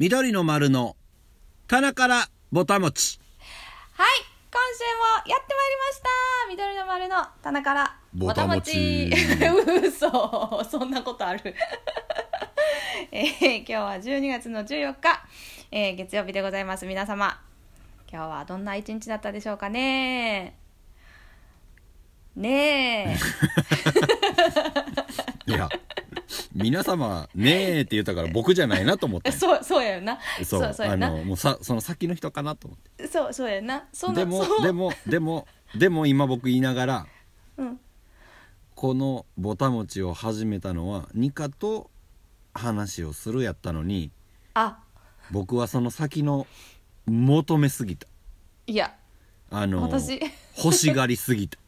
[0.00, 0.96] 緑の丸の
[1.68, 3.20] 棚からぼたもち。
[3.92, 4.08] はい
[4.50, 6.08] 今週もやってまいりました。
[6.48, 9.10] 緑の丸の棚からぼたもち。
[9.84, 11.54] 嘘そんなことある。
[13.12, 15.22] えー今日は12月の14日、
[15.70, 16.86] えー月曜日でございます。
[16.86, 17.38] 皆様
[18.10, 20.56] 今日はどんな一日だったでしょうかね。
[22.36, 23.18] ねえ
[26.62, 30.18] 皆様ねえって言ったから僕じゃないなと思って そうそうやよな。
[30.44, 31.08] そうそうやな。
[31.08, 33.06] あのもうさその先の人かなと思って。
[33.08, 33.84] そうそうやな。
[33.92, 37.06] そでもでもでもでも今僕言いながら
[37.56, 37.80] うん。
[38.74, 41.90] このぼたもちを始めたのはニカと
[42.54, 44.10] 話をするやったのに
[44.54, 44.78] あ。
[45.30, 46.46] 僕はその先の
[47.06, 48.06] 求めすぎた。
[48.66, 48.94] いや。
[49.50, 50.20] あの私。
[50.56, 51.58] 欲しがりすぎた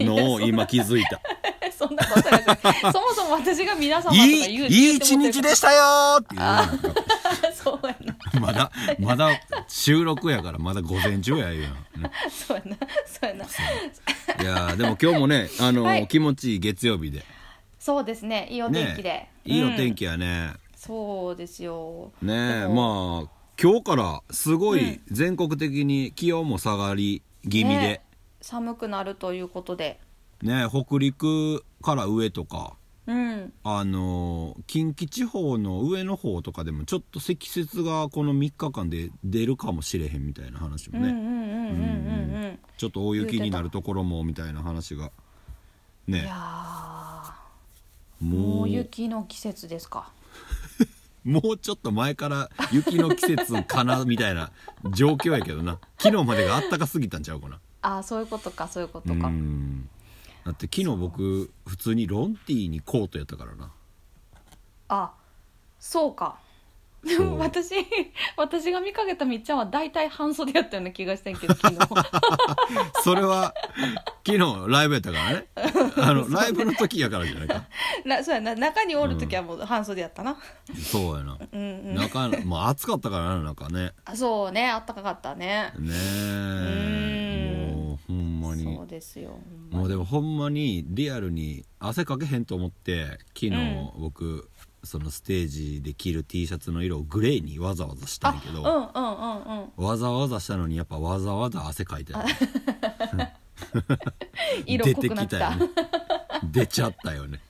[0.00, 1.20] のを今気づいた
[1.82, 7.52] そんなことなく そもそも私が皆様とかい言ういいい一日でしたよーっていう。
[7.54, 8.40] そうやな。
[8.40, 9.30] まだまだ
[9.68, 11.76] 収録やからまだ午前中や言う
[12.30, 12.76] そうやな。
[13.06, 13.44] そうやな。
[13.44, 16.06] いやーでも今日もねあの、はい。
[16.06, 17.24] 気持ちいい月曜日で。
[17.78, 18.46] そうですね。
[18.48, 22.12] いいお天気で、ねいいお天気、気やね、そうですよ。
[22.22, 27.78] ねまあ今日からすごい全国的に気温も下がり気味で。
[27.78, 28.00] ね
[28.40, 30.00] 寒くなるということで
[30.42, 32.74] ね北陸から上とか
[33.06, 33.52] うん。
[33.64, 45.10] あのー近畿地方の上の方とかでもちょっと積雪がこの3日間で出るかもしれへんみたいな話もね、ちょっと大雪になるところもみたいな話が
[46.08, 46.30] いね
[48.20, 48.58] もう。
[48.58, 50.10] もう雪の季節ですか。
[51.24, 54.50] もうちょっと前から雪の季節かなみたいな
[54.94, 55.78] 状況やけどな。
[55.98, 57.60] 昨日までがあったかすぎたんちゃうかな。
[57.82, 59.88] あーそういうことかそういうことうかん
[60.44, 63.70] だって昨日僕普通にロンティーにコートやったからな。
[64.88, 65.12] あ
[65.78, 66.38] そうか。
[67.04, 67.74] でも 私
[68.36, 71.78] 私が見かけたみっちゃんは大体半袖やったような気がしてんけど昨日。
[73.02, 73.54] それは
[74.24, 75.46] 昨日ライブやったからね。
[75.96, 77.64] あの ライブの時やからじゃないか。
[78.04, 78.54] なそうやな。
[78.54, 80.36] 中におる時はもう半袖やったな、
[80.76, 81.38] そうやな。
[81.52, 81.94] うんうん。
[81.96, 83.92] 中もう暑かったからな中ね。
[84.04, 84.70] あそうね。
[84.70, 85.72] あったかかったね。
[85.76, 87.31] ねえ
[88.12, 88.76] ほんまに。
[88.76, 89.38] そうですよ
[89.70, 93.90] もうでもほんまにリアルに汗かけへんと思って昨日うん。
[93.98, 94.48] 僕
[94.84, 99.84] そのステージで着る T シャツの色をグレーにわざわざしたんやけど、うんうんうんうん。
[99.84, 102.18] わざわざしたのにやっぱわざわざ汗かいてる
[104.66, 105.56] 色濃くなった。
[105.56, 105.70] 出てきたよね。
[106.50, 107.40] 出ちゃったよね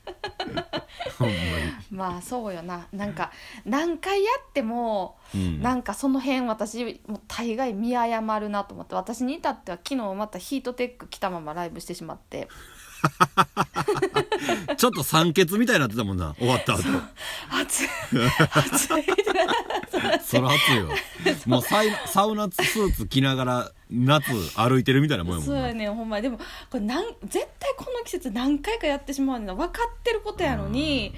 [1.90, 2.86] ままあそうよな。
[2.92, 3.32] なんか
[3.64, 12.48] 何回やっても、に、うん、なんかその辺私もう大概見誤るなと思って私に至っては昨日またヒートテック着たままライブしてしまって。
[14.76, 16.34] ちょっと酸欠みたいになってたもんな。
[16.38, 16.82] 終わった後。
[17.50, 17.88] 暑い
[18.54, 19.04] 暑い
[20.24, 20.88] そら暑いよ。
[21.46, 25.60] もうサイサウナスーツ着ながら夏歩いてるみたいなもんやもんな。
[25.60, 26.16] そうやねほんま。
[26.16, 31.14] にでもこれなん絶対この季節何回かやってしまうの分かってることやのに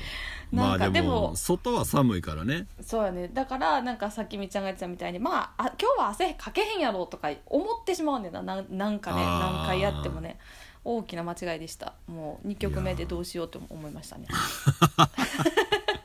[0.51, 2.67] まなんかであでもも外は寒いからね。
[2.81, 3.29] そうやね。
[3.29, 8.43] だからなんかさっきみっちゃんが言ってたみたいにまああ今日は汗かけへんやろとか思ってしまうねんな。
[8.43, 9.57] なんなんかねあー。
[9.59, 10.39] 何回やってもね。
[10.85, 11.95] 大きな間違いでした。
[12.07, 14.27] もう2曲目でどうしようと思いましたね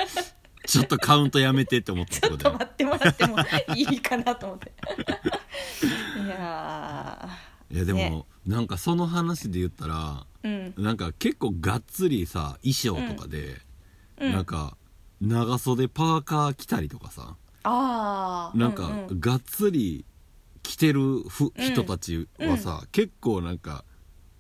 [0.69, 3.37] ちょっとカウントやめてって思ったちょっと待ってもらっても
[3.75, 4.71] いいかなと思って。
[6.23, 7.29] いや
[7.71, 8.25] いやでも、ね。
[8.45, 10.83] なんかその話で言ったらーうん。
[10.83, 13.59] なんか結構がっつりさ衣装とかで、
[14.19, 14.31] うん。
[14.31, 14.77] なんか
[15.21, 19.19] 長袖パーカー着たりとかさああなんかうんうん。
[19.19, 20.05] がっつり
[20.61, 21.51] 着てるふ、うん。
[21.57, 23.85] 人たちはさ、結構なんか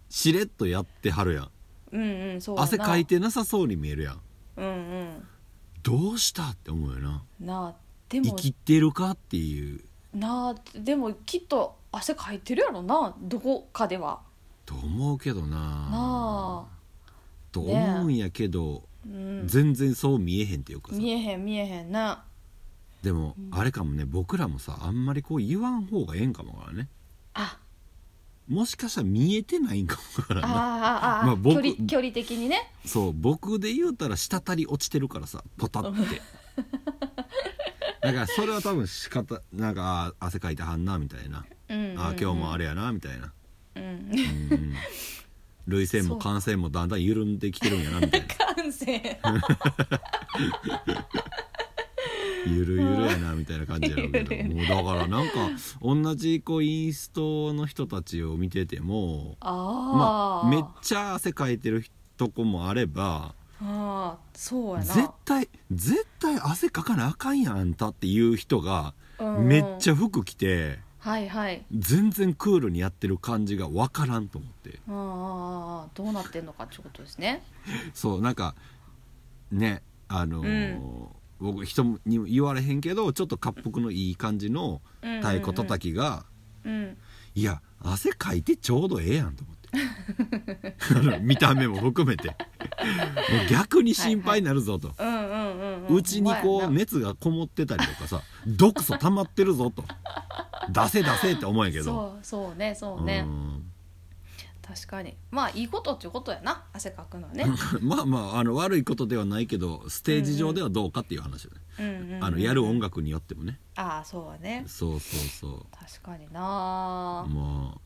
[0.09, 1.49] しれっとやってはるやん。
[1.91, 4.21] うんうんそう汗かいてなさそうに見えるやん。
[4.57, 4.69] うんう
[5.05, 5.27] ん
[5.83, 7.23] どうしたって思うよな。
[7.39, 7.75] なあ
[8.09, 8.35] でも。
[8.35, 9.81] 生きてるかっていう。
[10.13, 14.21] なあでもきっと汗かいてるやろなどこかでは。
[14.65, 15.57] と思うけどな。
[15.57, 16.65] なあ。
[17.51, 19.47] と思うんやけど、うん。
[19.47, 20.97] 全然そう見えへんっていうかさ。
[20.97, 22.23] 見えへん見えへんな。
[23.01, 26.89] でも、あれかもね僕らもさあんまりこう言わん方がええんかもわからんね。
[27.33, 27.57] あ
[28.49, 30.49] もしかしたら見えてないんかもわからんな。
[30.49, 32.71] ああああ、まあ僕距離距離的にね。
[32.83, 35.99] そう僕で言うたら滴り落ちてるからさポタって。
[38.01, 41.99] だからそれは多分仕方なんかあー汗かいてはんなみたいな、うんうんうん。
[41.99, 43.31] あー今日もあれやなみたいな、
[43.75, 43.83] うん。
[43.83, 44.73] うん、
[45.67, 48.27] 涙腺も感染もだんだん緩んできてるんやなみたいな。
[48.55, 49.19] 感染
[52.47, 54.35] ゆるゆるやなみたいな感じやろうけど。
[54.55, 55.49] もうだからなんか
[55.81, 61.85] 同じこうインストの人たちを見ててもまあめっちゃ汗かいてる
[62.17, 64.85] とこもあればああそうやな。
[64.85, 68.93] 絶対絶対汗かかなあかんやんあんたっていう人が
[69.39, 71.63] めっちゃ服着てはいはい。
[71.71, 74.79] 全然クールにやってる感じが分からんと思って。
[74.89, 77.41] ああどうなってんのかってことですね。
[77.93, 78.55] そうなんか
[79.51, 81.09] ねあのーうん
[81.39, 86.25] 僕人に言われへんけどちょっと滑腹のいい感じの太鼓叩きが、
[86.65, 86.97] うん。
[87.35, 89.59] いや汗かいてちょうどええやんと思って。
[91.21, 92.29] 見た目も含めて。
[92.29, 92.35] もう
[93.49, 94.93] 逆に心配になるぞと、
[95.89, 99.83] うちにこう熱がこもってたりとかさ毒素溜まってるぞと。
[100.71, 101.83] 出せ出せって思うんやけど。
[101.83, 103.25] そうそうねそうね。
[103.25, 103.71] うん
[104.69, 105.17] 確かに。
[105.31, 106.63] まあいいことっていうことやな。
[106.73, 107.45] 汗かくのはね。
[107.81, 113.59] まあまああの悪いことではないけどステージ上ではどうかっていう話だね、うんうんうんあのやる音楽によってもね。
[113.75, 114.63] ああそうはね。
[114.67, 115.65] そうそうそう。
[115.71, 116.39] 確かにな。
[116.39, 117.77] まあ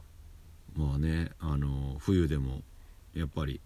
[0.75, 2.61] まあねあの冬でも
[3.13, 3.61] やっぱり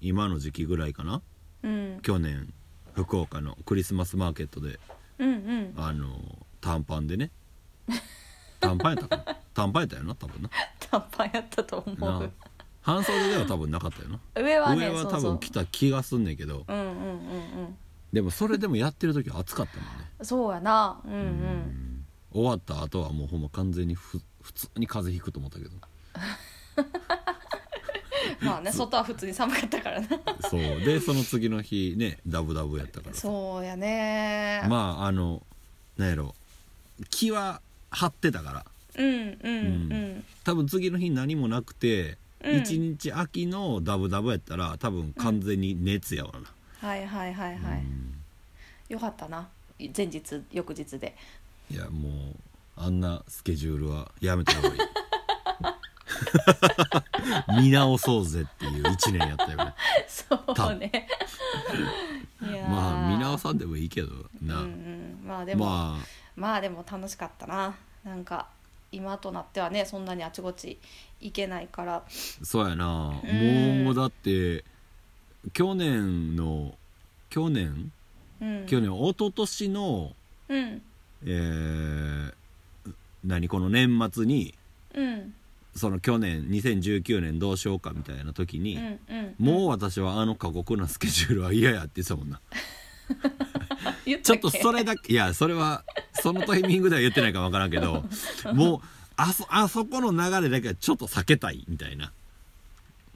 [0.00, 1.22] 今の時期ぐらいかな。
[1.62, 2.00] うん。
[2.02, 2.52] 去年
[2.94, 4.80] 福岡のクリスマスマーケットで
[5.20, 5.72] うんうん。
[5.76, 7.30] あの短パンでね。
[8.58, 9.36] 短パンやったかな。
[9.54, 10.50] 短パンやったよな多分な。
[10.90, 12.32] 短パンやったと思なう
[12.86, 14.20] 半袖では多分なかったよな。
[14.40, 16.64] 上はね上は多分来た気がすんねんけど。
[16.68, 17.76] うんうんうんうん。
[18.12, 19.90] でもそれでもやってる時は暑かったもんね。
[20.22, 21.00] そうやな。
[21.04, 22.04] うんうん。
[22.32, 25.70] 終わった後はもうほんま完全にふ普通に風邪ひくと思ったけど。
[28.46, 30.08] まあね外は普通に寒かったからな。
[30.48, 30.60] そう。
[30.60, 33.22] でその次の日ねダブダブやったからさ。
[33.22, 34.64] そうやね。
[34.68, 35.42] まああの
[35.96, 36.36] なんやろ。
[37.10, 37.60] 気は
[37.90, 38.64] 張ってたから。
[38.94, 39.56] うんうん。
[39.92, 40.24] うん。
[40.44, 42.58] 多分次の日何もなくて、うん。
[42.58, 47.84] 一日秋のダブダブやったら多分完全に熱やわな、はいはいはいはい。
[48.88, 49.48] よかったな。
[49.78, 51.16] 前日翌日で。
[51.70, 52.12] いやもう
[52.76, 54.80] あんなスケジュールはやめた方がいい。
[57.60, 59.74] 見直そうぜっていう1年やったよね。
[60.08, 61.08] そうね。
[62.68, 64.08] まあ見直さんでもいいけど
[64.42, 65.20] な、うんうん。
[65.26, 66.06] まあでもまあ、
[66.36, 67.74] まあでも楽しかったな。
[68.04, 68.46] なんか
[68.96, 70.78] 今となってはねそんなにあちこち
[71.20, 72.02] 行けないから。
[72.08, 73.84] そうやな、うん。
[73.84, 74.64] もうだって
[75.52, 76.74] 去年の
[77.28, 77.92] 去年？
[78.40, 78.66] うん。
[78.66, 80.12] 去年一昨年の
[80.48, 80.82] うん。
[81.24, 82.34] えー
[83.24, 84.54] 何この年末に
[84.94, 85.34] うん。
[85.74, 89.34] その去年2019年どうしようかみたいな時に、うんうん。
[89.38, 92.40] もう私はあの過酷なスケジュールは嫌やって言ってたもんな
[94.22, 95.84] ちょっとそれだけいやそれは
[96.14, 98.04] そのタイミングでは言ってないか分からんけど
[98.54, 98.80] もう
[99.16, 102.12] あそあそこの流れだけはちょっと避けたいみたいな。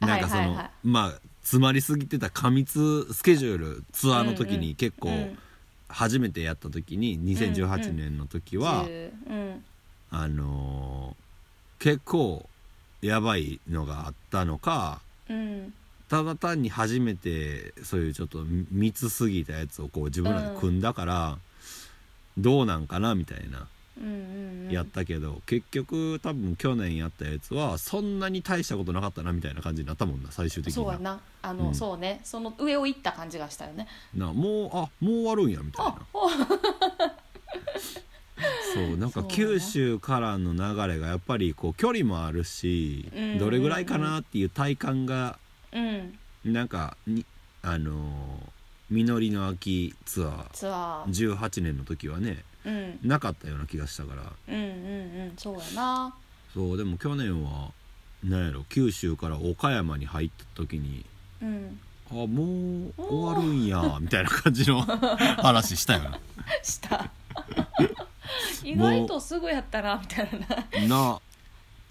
[0.01, 0.71] なんかその、はいはいはい。
[0.83, 5.39] まあ詰まりすぎてた過密スケジュールツアーの時に結構うん。
[5.93, 9.65] 初めてやった時に2018年の時は、10うん。
[10.11, 11.31] あのー
[11.81, 12.47] 結構
[13.01, 15.73] やばいのがあったのかうん
[16.11, 21.39] ただ単に初めてそういうちょっと密すぎたやつをこう自分らで組んだから、
[22.37, 23.69] どうなんかなみたいな
[24.71, 31.21] やったけど、結局多分去年やったやつはそんなに大したことなかったなみたいな感じになったもんな最終的にそうやな。
[31.43, 31.75] あの、うん。
[31.77, 32.21] そうね。
[32.25, 33.87] その上を行った感じがしたよね。
[34.13, 36.29] なもうあもう終わるんやみたいあなお
[38.75, 43.09] そうなんか九州からの流れがやっぱりこう距離もあるし、
[43.39, 45.39] どれぐらいかなっていう体感が
[45.73, 46.19] うん。
[46.45, 47.25] なんかに
[47.63, 48.51] あのー
[48.93, 50.51] 実りの秋ツアー。
[50.53, 51.37] ツアー。
[51.37, 52.99] 18年の時はねうん。
[53.05, 54.23] なかったような気がしたから。
[54.49, 54.67] うんうんう
[55.27, 56.15] んそうやな。
[56.53, 57.71] そうでも去年は
[58.25, 61.05] なんやろ九州から岡山に入った時に
[61.41, 61.79] うん。
[62.11, 64.81] あもう終わるんやみたいな感じの
[65.39, 66.19] 話したよな。
[66.63, 67.09] した。
[68.65, 70.29] 意外とすぐやったなみたい
[70.81, 70.89] な。
[70.89, 71.21] な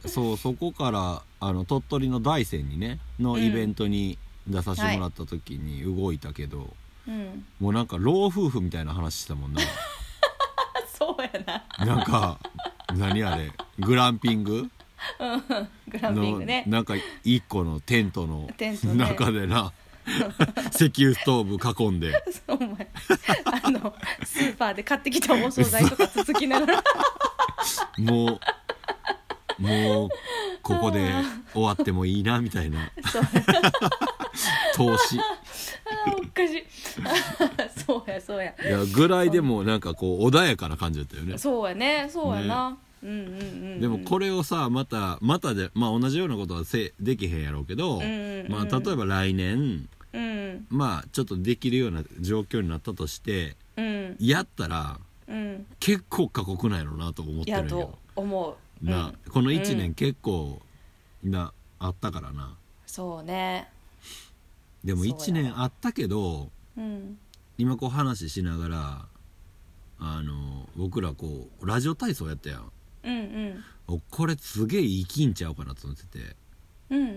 [0.05, 6.73] そうそこからあの鳥取の大山にねのイベントに出させてもらった時に動いたけど、
[7.07, 7.45] うん。
[7.59, 9.61] もうなんか老夫婦みたいな話したもんな。
[10.97, 11.85] そうやな。
[11.85, 12.39] なんか
[12.95, 13.51] 何あれ？
[13.79, 14.69] グランピング？
[15.87, 16.63] グランピングね。
[16.65, 18.95] のなんか一個のテントのテントね。
[18.95, 19.71] 中でな
[20.73, 22.23] 石油ストーブ囲んで。
[22.47, 22.87] お前。
[23.45, 26.83] あのスーパーで買ってきたお惣菜とかつつきながら。
[27.99, 28.39] もう
[29.59, 30.09] もう
[30.61, 31.11] ここで
[31.53, 32.91] 終わってもいいなみたいな。
[33.11, 33.23] そう。
[34.75, 35.19] 投資。
[35.19, 35.23] あ
[36.07, 36.63] おかしい。
[37.85, 38.53] そうやそうや。
[38.63, 41.37] いやぐらいでもなんかこう穏やかな感じだったよね。
[41.37, 43.35] そうやねそうやな、うんうんうんう
[43.75, 43.81] ん。
[43.81, 48.51] でもこれをさまたまたでまあ同じようなことはせできへんやろうけど、んうんうん。
[48.51, 50.65] まあ例えば来年うん。
[50.69, 54.15] まあちょっとできるような状況になったとしてうん。
[54.19, 55.65] やったらうん。
[55.79, 57.69] 結構過酷なんやろうなと思ってるやんよ。
[57.69, 59.31] と思うな、うん。
[59.31, 60.61] この1う年結構
[61.23, 62.55] なあったからな。
[62.85, 63.69] そうね。
[64.83, 67.17] でもそうや1年あったけどうん。
[67.57, 69.05] 今こう話しながら
[69.99, 72.71] あの僕らこうラジオ体操やったやん。
[73.03, 73.63] うんうん。
[73.87, 76.35] おこれすげえ生きんちゃうかなと思ってて。
[76.89, 77.11] うんうんう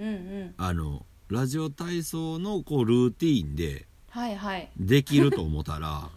[0.46, 0.54] ん。
[0.56, 4.70] あのラジオ体操のこうルーティーンではいはい。
[4.78, 6.10] できると思ったら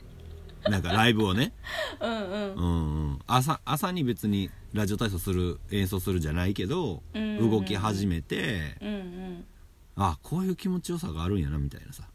[0.70, 1.52] なんかライブをね、
[2.00, 2.54] うんうん。
[2.54, 7.22] うんうん、朝朝に別にラジオ体操する演奏するじゃないけど、うん。
[7.22, 9.44] うんうん動き始めてうんうん。
[9.96, 12.08] あこういう気持ちよさがあるんやなみたいなさ、っ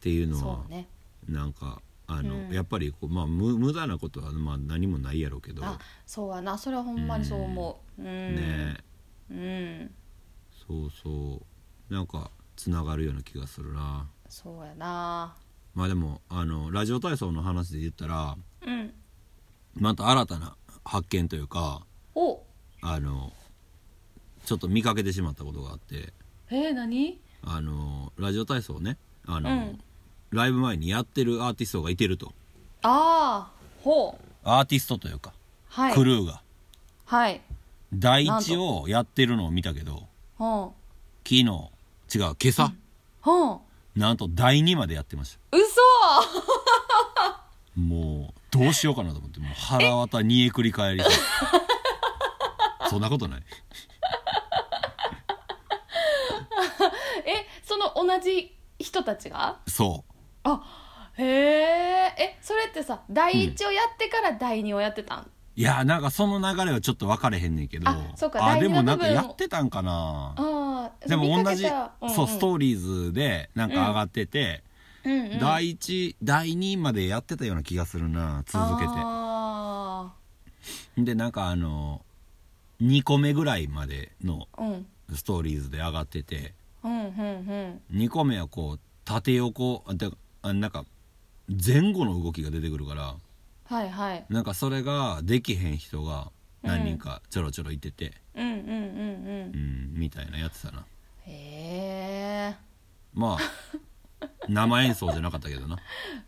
[0.00, 0.88] ていうのはそうね。
[1.28, 2.52] なんかあの、うん。
[2.52, 5.64] やっぱりこう、まあ、無無駄なことは、まあ、何もないやろうけど。
[5.64, 6.58] あそうやな。
[6.58, 8.02] それはほんまにそう思う。
[8.02, 8.06] うん。
[8.06, 8.76] ね。
[9.30, 9.90] うん。
[10.66, 11.40] そうそ
[11.90, 11.94] う。
[11.94, 14.08] なんかつながるような気がするな。
[14.28, 15.34] そうやな。
[15.74, 18.92] まあでもあのラジオ体操の話で言ったらうん
[19.74, 21.82] また新たな発見というか
[22.14, 22.42] お。
[22.82, 23.32] あの
[24.44, 26.12] ちょっと見かけてしまったことがあって。
[26.50, 27.20] えー、何？
[27.42, 28.96] あのラジオ体操ね。
[29.26, 29.80] あの、うん。
[30.30, 32.32] ライブ前にやってるアーティストがいてると。
[32.82, 33.50] ああ
[33.82, 34.24] ほう。
[34.44, 35.32] アーティストというか、
[35.68, 35.94] はい。
[35.94, 36.42] クルーが。
[37.04, 37.40] はい。
[37.92, 40.06] 第一をやってるのを見たけど
[40.38, 40.72] 昨
[41.24, 41.50] 日違う
[42.12, 42.72] 今朝、
[43.20, 43.98] ほう。
[43.98, 45.56] なんと第2までやってました。
[45.56, 45.80] 嘘。
[47.80, 51.02] もうどうしようかなと思ってもう腹渡煮えくり返り
[52.88, 53.42] そんなことない。
[57.24, 59.58] えその同じ人たちが？
[59.68, 60.04] そ
[60.42, 60.60] あ
[61.16, 67.88] へええそれってさ第一をやってから第二をやってたん、ういやなんかその流れはちょっと分かれへんねんけど。
[67.88, 70.34] あそうか第で二の部分もなんかやってたんかな。
[70.36, 74.64] ああでも同じ、見かけたそうストーーリーズでなんか上がってて、
[75.04, 78.90] うんうん、第1第2までやってたような気がするな続けて。
[78.96, 80.12] あ
[80.96, 82.04] でなんかあの
[82.82, 84.48] 2個目ぐらいまでの
[85.14, 86.54] ストーリーズで上がってて。
[86.82, 87.98] うんうんうん。
[87.98, 89.84] 2個目はこう縦横
[90.42, 90.84] あなんか
[91.48, 93.16] 前後の動きが出てくるから。
[93.64, 94.26] はいはい。
[94.28, 96.30] なんかそれができへん人が
[96.62, 99.52] 何人かちょろちょろいてて、うんうんうんうん。
[99.54, 100.84] うん、みたいなやってたな。
[101.26, 102.56] へえ
[103.14, 103.38] まあ
[104.48, 105.76] 生演奏じゃなかったけどな。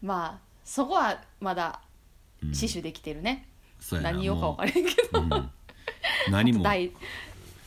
[0.03, 1.81] まあそこはまだ
[2.43, 2.55] うん。
[2.55, 3.47] 死守できてるね、
[3.81, 4.13] そうやな。
[4.13, 5.51] 何をか分からへんけど、うん。
[6.31, 6.63] 何も。
[6.65, 6.91] 第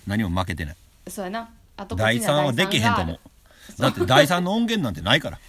[0.05, 0.75] 何も負けてない。
[1.08, 1.50] そうやな。
[1.77, 3.20] あと第3はできへんと思う。
[3.77, 3.82] う。
[3.82, 5.39] だって第3の音源なんてないから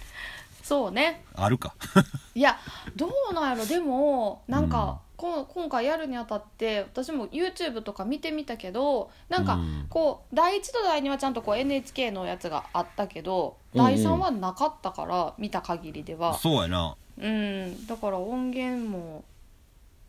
[0.67, 1.23] そうね。
[1.33, 1.73] あるか。
[2.35, 2.57] いや
[2.97, 3.65] どうなんやろ。
[3.65, 5.45] でもなんか、こん。
[5.45, 9.85] 今回やるにあたって私も YouTube とか見てみたけどなんかうん。
[9.89, 13.85] こう第1と第2はちゃんとこう NHK のやつがあったけどうんうん。
[13.85, 16.37] 第3はなかったから見た限りでは。
[16.37, 16.97] そうやな。
[17.17, 17.87] うん。
[17.87, 19.23] だから音源も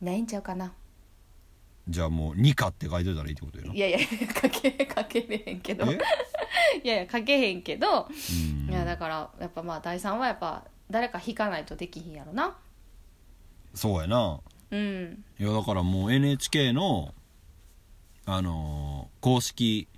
[0.01, 0.73] ないんちゃうかな
[1.89, 3.75] じゃあもう2かって書いといたらいいってことやな。
[3.75, 3.99] いやいや
[4.35, 5.87] かけかけれへんけど。
[5.91, 5.99] い
[6.85, 8.71] えやいやかけへんけどうん。
[8.71, 12.57] いやだからやっぱまあ第3はやっぱ誰か弾かないとできひんやろな。
[13.75, 14.41] そうやな。
[14.71, 15.25] うん。
[15.39, 17.15] いやだからもう NHK の
[18.27, 19.89] あのー公式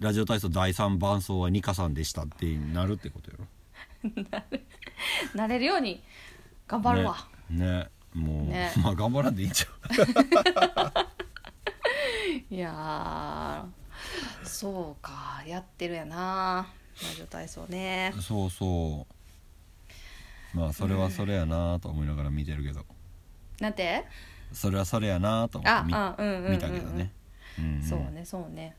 [0.00, 3.46] ラジオ体操第3伴奏はニカさんでしたってなるってことやろ。
[5.34, 6.02] なれるように
[6.66, 8.72] 頑張るわ、ねねもう、ね。
[8.82, 9.68] まあ頑張らんでいいんちゃ
[12.50, 16.66] いやーそうかやってるやな
[17.02, 18.12] ラジオ体操ね。
[18.16, 19.06] うそうそ
[20.54, 20.56] う。
[20.56, 22.84] まあそれはそれやなと思いながら見てるけど、
[23.60, 24.04] なんて？
[24.52, 26.52] それはそれやなと思って見ああうんうんうんうん。
[26.52, 27.12] 見たけどね、
[27.58, 27.82] うんん。
[27.82, 28.76] そうねそうね。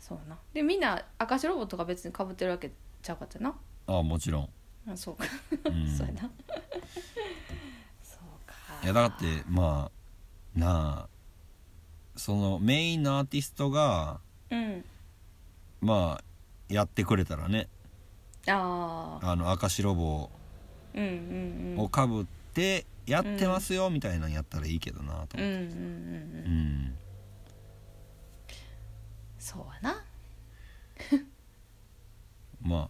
[0.00, 0.36] そうな。
[0.52, 2.72] でみんな赤白ロボットが別にかぶってるわけ
[3.02, 3.54] ちゃうかったよな？
[3.86, 4.48] ああもちろん、
[4.90, 5.24] あそうか、
[5.66, 5.86] うん。
[5.96, 6.30] そうやな
[8.84, 9.90] いやだってま
[10.56, 11.08] あなあ
[12.16, 14.84] そのメインのアーティストがうん。
[15.80, 16.24] まあ
[16.72, 17.68] やってくれたらね。
[18.46, 20.30] あああの赤白帽
[20.94, 21.80] うんうんうん。
[21.80, 25.66] をかぶってやってますよみたいなのやったらいいけどなと思って、うんうんうんうん。
[25.66, 26.94] うん。
[29.38, 30.04] そうやな。
[32.62, 32.88] ま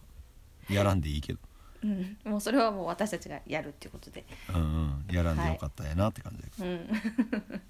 [0.69, 1.39] あやらんでいいけど、
[1.85, 2.17] うん。
[2.31, 4.25] もうそれはもう私たちがやるっていうことで。
[4.49, 6.89] うんうん、やらんでよかったやなって感じで、うん。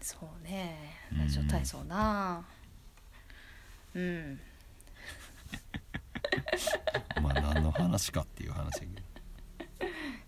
[0.00, 0.94] そうね。
[1.10, 1.18] うん。
[1.20, 2.44] ラジオ体操な。
[3.94, 4.40] うん。
[7.22, 9.02] まあ何の話かっていう話やけど。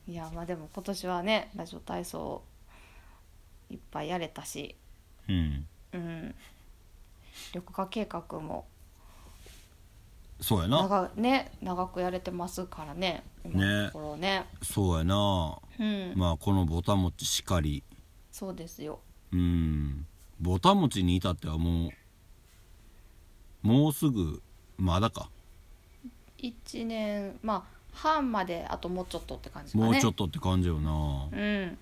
[0.09, 2.43] いやまあでも今年はねラジオ体操
[3.69, 4.75] いっぱいやれたし。
[5.29, 5.69] うん。
[5.93, 6.35] うん。
[7.55, 8.67] 緑化計画も
[10.41, 10.83] そうやな。
[10.83, 14.47] 長,、ね、長くやれてますからね今のところね。
[14.63, 15.59] そうやな。
[15.79, 17.83] うん、まあこのぼたもちしかり。
[18.33, 19.01] そうですよ。
[19.33, 20.07] うん。
[20.41, 24.43] ぼたもちに至ってはもうもうすぐ
[24.79, 25.29] まだか。
[26.39, 29.85] 1年まあ半まであともうちょっとって感じかね。
[29.85, 31.29] もうちょっとって感じよな。
[31.33, 31.79] うん。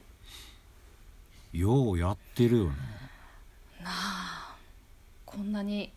[1.53, 2.73] ようやってるよね。
[5.25, 5.93] こんなに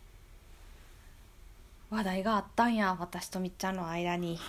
[1.92, 4.40] 話題があったんや私とみっちゃんの間に。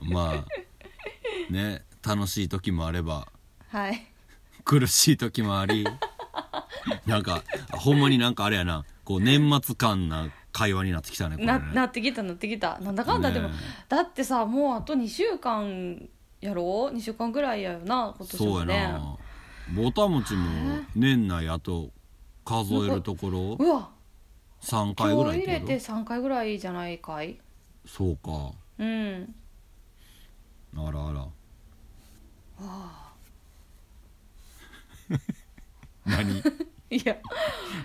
[0.00, 0.44] まあ
[1.52, 3.28] ね楽しい時もあれば
[3.68, 4.06] はい。
[4.64, 5.86] 苦しい時もあり
[7.06, 7.42] なんか
[7.72, 11.74] ほんまになんかあれやなこう年末感な会話になってきたねこれなね。
[11.74, 12.78] なってきたなってきた。
[12.80, 13.54] なんだかんだでも、ね
[13.88, 16.08] だってさもうあと2週間
[16.40, 19.16] やろ？2週間ぐらいやよな今年そうやな。
[19.74, 20.48] ぼたもちも
[20.94, 21.90] 年内あと
[22.44, 23.56] 数えるところ？
[23.58, 23.90] うわ。
[24.62, 25.50] 3回ぐらいってこと？
[25.50, 27.38] 今日入れて3回ぐらいじゃないかい？
[27.86, 28.52] そうか。
[28.78, 29.34] うん。
[30.76, 31.26] あらあら。
[36.06, 36.42] 何？
[36.90, 37.16] いや。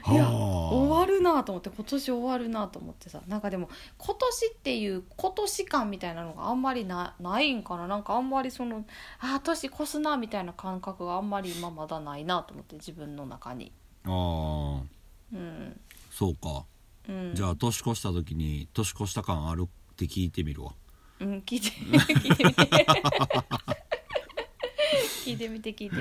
[0.04, 3.22] はいやあ終わるなと思って今年終わるなと思ってさ。
[3.28, 7.88] なんかでも今年っていう今年感みたいなのがあんまりなないんかな？
[7.88, 8.86] なんかあんまりその
[9.20, 13.72] あー年越すなみたいな感覚があんまり今まだないなと思って自分の中に
[14.06, 14.82] あー。
[15.34, 15.80] うん
[16.12, 16.66] そうか。
[17.08, 17.32] うん。
[17.36, 20.74] じゃあ年越した時に年越した感あるって聞いてみるわ。
[21.20, 22.66] うん聞いて聞いてみて。
[25.26, 25.96] 聞いてみて聞いて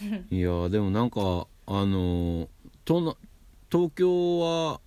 [0.00, 0.34] みて。
[0.34, 2.48] いやでもなんかあの
[2.84, 3.14] とな
[3.70, 4.80] 東京は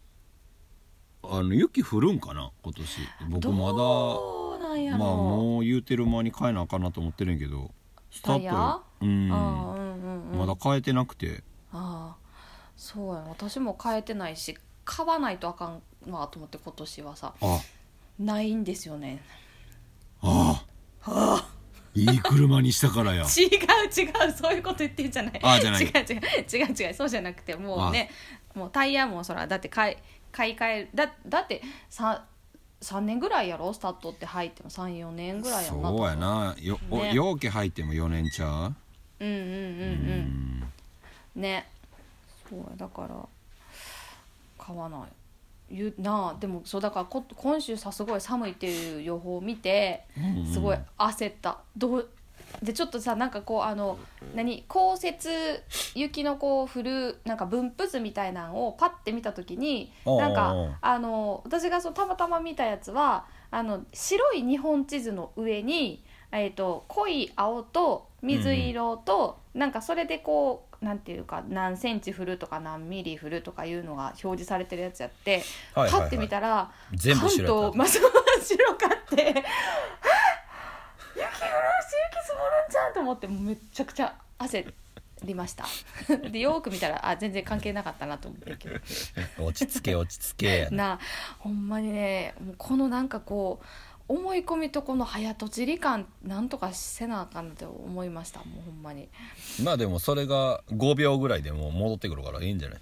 [1.24, 2.98] あの雪降るんかな今年。
[3.29, 4.98] 僕まだどうなんやろ。
[4.98, 7.72] まあもう言うてる間に変えなあかんなと思ってるんやけど。
[8.12, 9.10] スタートうん。
[9.10, 10.39] うんうんうん。
[10.39, 11.43] まだ変えてなくて
[11.74, 12.15] ああ
[12.77, 17.34] そうやな私も変えてないし買わないとあかんなと思って今年はさ。
[17.42, 17.62] あ
[18.20, 19.22] ないんですよね。
[20.22, 20.63] あ
[21.06, 21.50] あ。
[21.96, 23.24] いい車にしたからや。
[23.38, 25.39] 違う違うそういうこと言ってんじゃない。
[25.44, 25.84] あじゃない。
[25.86, 26.03] 違う違う
[26.51, 28.10] 違う違うそうじゃなくてもうね
[28.56, 29.98] もうタイヤもそらだって買い
[30.32, 31.62] 買い替えだだって
[31.92, 32.20] 3,
[32.82, 38.76] 3年ぐらいやろスタートって入っても34年ぐらいやんなそうやなよ、おね容器入っても4年ちゃう
[39.19, 40.63] うんうんうん
[41.36, 41.69] うんね
[42.54, 43.28] そうやだから
[44.58, 45.02] 買わない。
[45.72, 50.06] 言うなあでもそうだからこ今週さすごい寒いっていう予報を見て
[50.52, 51.58] すごい焦った。
[51.76, 52.10] どう
[52.62, 53.98] でちょっとさなんかこうあの
[54.36, 55.28] 何降雪
[55.96, 75.43] 雪のこう降るなんか分布図みたいなのをパッて見た時になんかあの私がそうたまたま見たやつはあの白い日本地図の上に、えー、と濃い青と水色と、なんかそれでこうなんていうか何センチ降るとか何ミリ降るとかいうのが表示されてるやつやって、
[75.74, 76.02] はいはいはい。
[76.02, 77.78] パッて見たら全部白やった。
[77.78, 79.46] 関東真っ白かって雪降るし
[81.15, 81.26] 雪
[82.26, 84.74] 積もるんじゃんと思ってもうめっちゃくちゃ焦
[85.24, 85.65] りました。
[86.30, 88.69] でよーく見たらあ全然関係なかったなと思って。
[89.41, 90.67] 落ち着け落ち着け。
[90.69, 91.00] な
[91.39, 93.65] ほんまにねもうこのなんかこう
[94.15, 99.08] 思い込みとこの早とちり感なんとかせなあかんなって思いましたもうほんまに。
[99.63, 102.80] まあでもそれが5秒ぐらいでもう戻ってくるからいいんじゃない？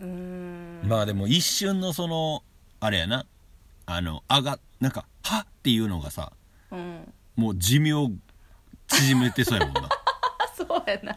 [0.00, 0.80] うーん。
[0.84, 2.42] まあでも一瞬のその
[2.80, 3.26] あれやな。
[3.86, 6.32] あの上がなんか「はっ」っていうのがさ
[6.70, 7.12] うん。
[7.36, 8.12] もう寿命
[8.88, 9.88] 縮めてそうやもんな。
[9.88, 10.01] あ
[10.56, 11.16] そうやな。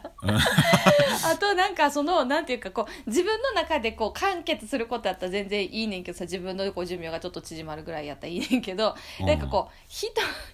[1.24, 9.26] あとなんかそのなんていうかこう自分の中でこう完結することやったら全然いいねんけどさ自分のこう寿命がちょっと縮まるぐらいやったらいいねんけど、うん。
[9.26, 10.08] なんかこう人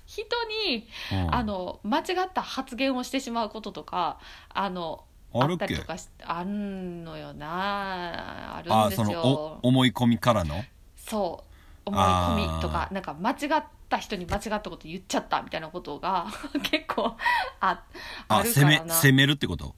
[0.07, 0.27] 人
[0.69, 1.35] に、うん。
[1.35, 4.19] あの間違った発言をしてしまうこととか
[4.49, 8.57] あのあるったりとかしあんのよな。
[8.57, 10.65] あるあんですそのよお思い込みからの？
[10.97, 11.53] そう。
[11.85, 13.67] 思い込みとかなんか間違った
[13.99, 16.27] 人に間違ったこと言っちゃったみたいなことが
[16.71, 17.17] 結構
[17.61, 17.83] あ
[18.29, 18.85] あるからな。
[18.85, 19.75] め攻めるってこと？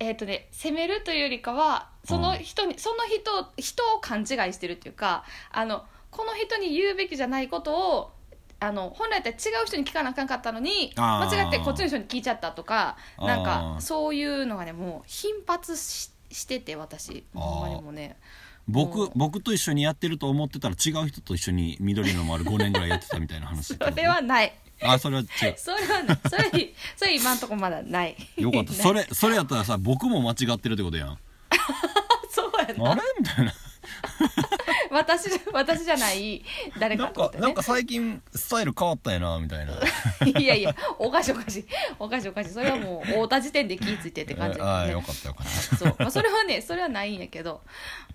[0.00, 8.12] えっ、とね責めるというよりかはその人に、その人人を勘違いしてるっていうかあのこの人に言うべきじゃないことを
[8.60, 11.36] あの本来だったら違う人に聞かなあかんかったのにあー。
[11.36, 17.24] 間違ってこっちの人に聞いちゃったとかなんあかーそういうのがねもう頻発ししてて私。
[17.32, 18.16] ほんまにもうね
[18.68, 19.10] 僕うん。
[19.14, 23.74] 僕と一緒にやってると思ってたら違う人と一緒に緑の丸5年ぐらいやってたみたいな話。
[23.76, 24.52] それはない。
[24.82, 25.54] あそれは違う。
[25.56, 26.18] それはない。
[26.28, 28.16] それそれ今んとこまだない。
[28.36, 28.72] よかった。
[28.72, 31.18] それそれやったらさ僕も間違ってるってことやん。
[32.30, 32.92] そうやな。
[32.92, 33.52] あれみたいな
[34.90, 36.44] 私私じゃない
[36.78, 39.72] 誰かなんかなんか最近スタイル変わったやなみたいな。
[40.40, 41.66] いやいやおかしいおかしい。
[41.98, 42.50] おかしいおかしい。
[42.50, 44.64] それはもう会うた時点で気ぃついてって感じね。
[44.64, 45.76] ああよかったよかった。
[45.76, 47.62] そう、まあ、それはねそれはないんやけど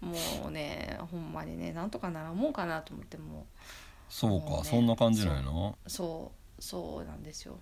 [0.01, 0.13] も
[0.47, 3.47] うねほんまにねなんとかならんもんかなと思っても
[4.09, 5.69] そうもうねかそんな感じなんやな。
[5.69, 5.75] う。
[5.87, 7.59] そうそうなんですよ。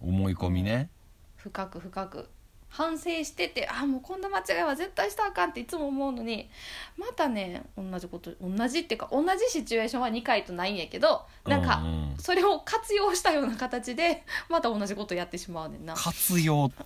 [0.00, 0.90] 思い込みね。
[1.36, 2.28] 深く深く
[2.70, 6.48] 反省しててあもうこんな間違いは絶対したらあかんっていつも思うのに
[6.96, 11.82] またね同じこと同じっていうか同じシチュエーションは2回とないんやけどなんか
[12.18, 15.94] それを活用したような形でまた同じことやってしまうねんな。
[15.94, 16.70] 活用。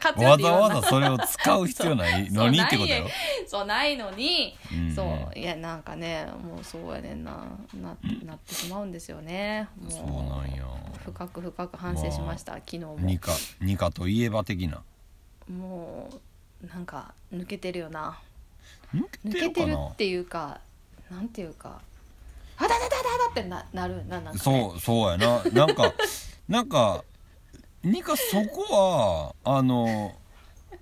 [0.00, 3.08] 活用わざわざそれを使う必要ないのにってことやろ。
[3.46, 4.88] そうないのに、うん。
[4.88, 5.02] うんそ
[5.34, 7.32] ういやなんかねもうそうやねんな
[7.74, 9.68] ななってしまうんですよね。
[9.80, 10.64] もうそうなんや。
[11.04, 12.96] 深く深く反省しました、昨日も。
[13.00, 14.82] ニカニカといえば的な。
[15.48, 16.10] も
[16.64, 18.18] うなんか抜けてるよな。
[18.94, 19.88] 抜抜けけてるかな？
[19.88, 20.60] っていうか
[21.10, 21.80] なんていうか。
[22.56, 25.42] あだだだだだってななるななんか、ね、そうそうやな。
[25.52, 25.92] なんか
[26.48, 27.04] なんか
[27.82, 30.14] ニカそこはあの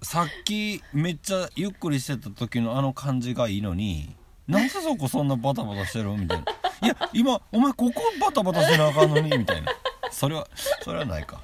[0.02, 4.14] さっきめっちゃゆっくりしてた時のあの感じがいいのに
[4.46, 6.10] なんでそこそんなバタバタしてる？
[6.10, 6.44] みたいな。
[6.82, 9.38] いや今お前ここバタバタしてなあかんのに？
[9.38, 9.72] みたいな
[10.12, 10.46] それは
[10.82, 11.40] それはないか。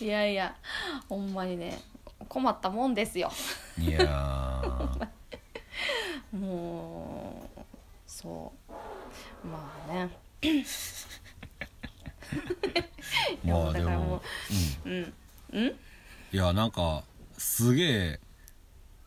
[0.00, 0.54] いやいや
[1.08, 1.80] ほんまにね
[2.28, 3.30] 困ったもんですよ。
[3.78, 5.08] いやー。
[6.36, 7.60] もう
[8.06, 8.52] そ
[9.44, 9.46] う。
[9.46, 10.10] まあね。
[13.44, 14.22] いやもうだからも
[14.84, 15.14] ううん。
[15.52, 15.66] うん。
[15.68, 17.04] いやなんか
[17.38, 18.20] すげえ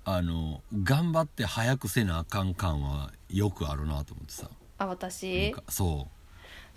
[0.05, 4.49] あの頑張って早くせなあかん感はよくあるなと思ってさ。
[4.77, 5.51] あ私？
[5.51, 6.07] かそ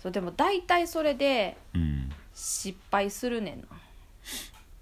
[0.03, 2.11] そうでも大体それでううん。
[2.35, 3.67] 失敗するねんな。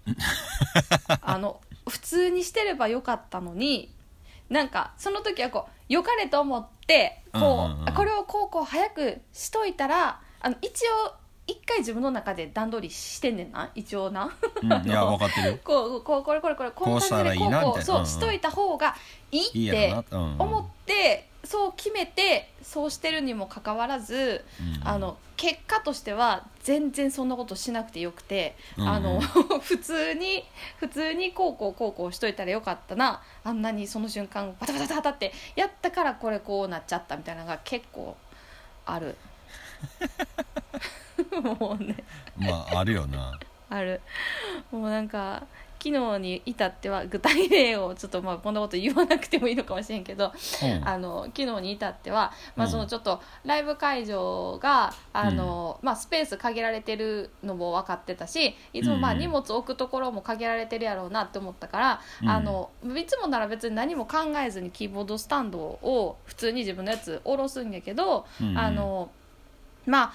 [1.21, 3.93] あの普通にしてればよかったのに
[4.49, 7.89] なんかその時はこう良かれと思ってこう、うんうんうん。
[7.89, 11.13] あこれをこうこう早くしといたらあの一応
[11.51, 14.31] 一回自分の中で段取りしてんねんな一応な。
[14.61, 15.59] うん、いや 分かってるよ。
[15.63, 18.07] こうこうこれこれこれこんな感じでこうこうそううんうん。
[18.07, 18.95] しといた方が
[19.31, 20.17] いいってやろな。
[20.17, 20.35] うん。
[20.39, 24.87] 思ってそう決めてそうしてるにもかかわらず、うん。
[24.87, 28.89] あの結果としては全然そんなことしなくてよくて、うんうん。
[28.89, 29.19] あの
[29.59, 30.45] 普通に
[30.77, 33.21] 普通にこうこうこうこうしといたらよかったな。
[33.43, 38.15] あんなにその瞬間バタバタバタバタってやったからこれこうなっちゃったみたいなのが結構
[38.85, 39.17] ある
[41.59, 41.95] もうね。
[42.37, 43.39] まああるよな。
[43.69, 44.01] ある。
[44.71, 45.43] もうなんか
[45.83, 50.31] 昨日に至っては具体例をちょっとまあこんなこと言わなくてもいいのかもしれんけど、
[50.63, 50.87] うん。
[50.87, 52.71] あの昨日に至っては、まあ、うん。
[52.71, 59.19] そのちょっとライブ会場があの、まあ、スペース限られてるのも分かってたしいつもまあうん。
[59.19, 62.29] 荷物置くところも限られてるやろうなって思ったから、うん。
[62.29, 68.55] あのいつもなら別に何も考えずにキーボードスタンドを普通に自分のやつ下ろすんやけど、うん。
[68.55, 69.09] あの
[69.87, 70.13] まあ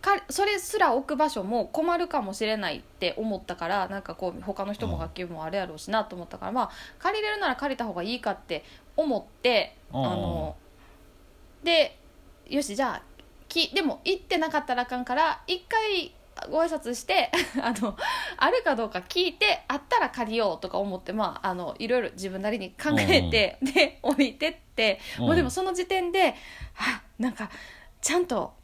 [0.00, 8.64] かそれすら置く場所も困るかもしれないって思ったからなんかこう他の人も楽器もあるやろうしなと思ったから、まあ借りれるなら借りた方がいいかって
[8.96, 10.04] 思ってあうん。
[10.04, 10.56] の
[11.62, 11.98] で
[12.46, 13.02] よしじゃあ
[13.48, 16.14] きでも行ってなかったらあかんから一回
[16.50, 17.96] ご挨拶して あの
[18.36, 25.26] あるかどうか聞いてあったら借りようとか思ってまああのいろいろ自分なりに考えて、で降りてって、うん。
[25.26, 26.34] もうでもその時点で
[26.76, 27.50] あなんか
[28.00, 28.54] ちゃんと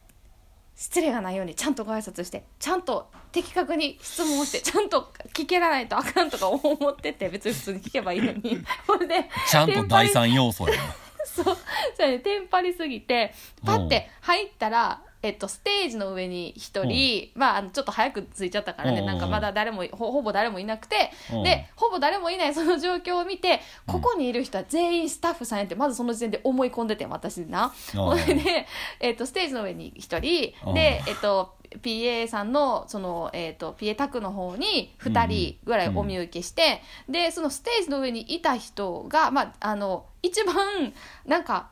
[0.76, 8.64] 失礼がないようにちゃんとご挨拶してちゃんと的確に質問をしてちゃんと聞けらないとあかんとか思ってて別に普通に聞けばいいのに。
[8.87, 10.82] ほんでちゃんと第三要素やな。
[11.26, 11.56] そう。
[11.96, 13.34] それでテンパりすぎて
[13.64, 19.06] パッて入ったら、えっと、ステージの上に一人、まあ、あのちょっと早く着いちゃったからね、うん。
[19.06, 21.42] なんかまだ誰もほほぼ誰もいなくて、うん。
[21.42, 27.72] でほぼ誰もいない その状況を見てここにいる人は全員スタッフさんやってまずその時点で思い込んでて私な。
[27.94, 28.66] ほんで、
[29.00, 30.52] えっと、ステージの上に一人。
[30.66, 30.74] うん。
[30.74, 40.92] で、えっと PA さんのその、えっと PA タクの方に2人ぐらいお見受けして、でそのステージの上にいた人が、まあ、あの一番
[41.26, 41.70] なんか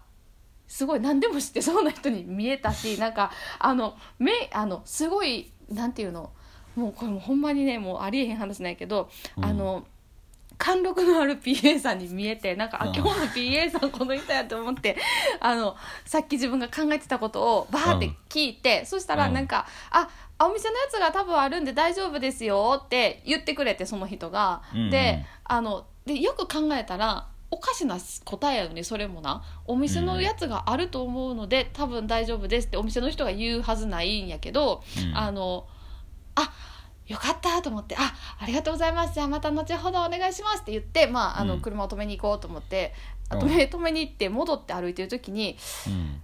[0.73, 6.31] すごい何でも知ってそうな人に見えたし なんかあの目あのすごいなんていうの
[6.77, 9.45] もうこれもうほんまにねもうありえへん話なんやけど、うん。
[9.45, 9.85] あの
[10.57, 12.95] 貫禄のある PA さんに見えてなんかあうん。
[12.95, 14.97] 今日の PA さんこの人やと思って
[15.41, 20.09] あのさっき自分が考えてたことをバーって聞いて、そしたらなんか「あ
[20.39, 24.63] あお店のやつが多分あるんで大丈夫ですよ」って言ってくれてその人が。
[24.73, 24.91] うんうん。
[24.91, 29.45] であのでよく考えたらおかしな答えやのにそれもな。
[29.67, 35.17] お店のやつがあると思うので、多分大丈夫ですってお店の人が言うはずないんやけど、うん。
[35.17, 35.67] あの
[36.35, 36.51] あ
[37.07, 39.13] よかったと思って「あありがとうございます。
[39.13, 41.61] じゃあまた後ほどお願いします」って言って、まあ、あのうん。
[41.61, 42.95] 車を止めに行こうと思って、
[43.31, 43.39] うん。
[43.41, 46.23] 止め止めに行って戻って歩いてる時にうん。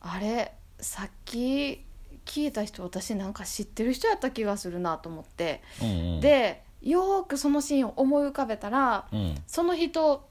[0.00, 1.84] あれさっき
[2.24, 6.20] 聞いた人私なんか知ってる人やった気がするなと思って、うんうん。
[6.20, 9.34] でよーくそのシーンを思い浮かべたらうん。
[9.48, 10.27] その人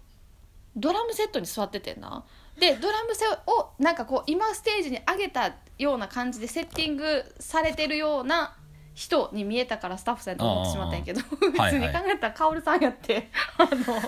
[0.77, 2.23] ドラムセットに座っててんな。
[2.59, 8.55] でドラムセをなんかこう今ステージに上げたような感じでセッティングされてるような
[8.95, 13.69] 人に見えたからスタッフさんと思ってしまったんやけど普 はい通に考えたらカオルさんやって、あの。
[13.75, 13.99] ではあや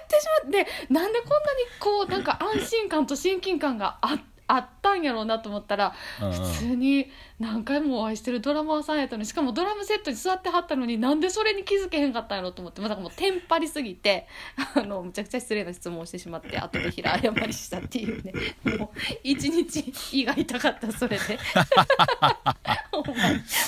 [0.00, 1.42] ってしまってなんでこんなに
[1.80, 6.32] こうなんか安心感と親近感がああったんやろうなと思ったらうんうん。
[6.32, 7.06] 普通に
[7.38, 14.26] 何回もお会いしてるドラマーさんやったのにしかもドラムセットに座ってはったのになんでそれに気づけへんかったんやろうと思ってまだもうテンパりすぎて
[14.74, 18.32] あのむちゃくちゃ失礼な質問をしてしまって後で平謝りしたっていうね。
[18.78, 21.38] もう一日胃が痛かったそれで。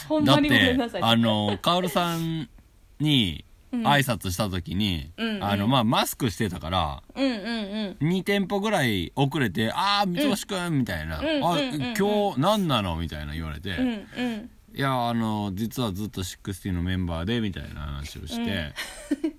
[0.09, 1.03] ほんまにごめんなさい。
[1.03, 2.49] あのカオルさん
[2.99, 3.87] にうん。
[3.87, 5.45] 挨拶した時に、うんうん。
[5.45, 8.09] あのまあマスクしてたからうんうんうん。
[8.09, 14.51] 2店舗ぐらい遅れて「ああ三橋くん」みたいな「うんうんあうんうんうん今日何なの?」みたいな言われて「うんうん。
[14.73, 18.73] いやあの実はずっと60のメンバーで」みたいな話をして、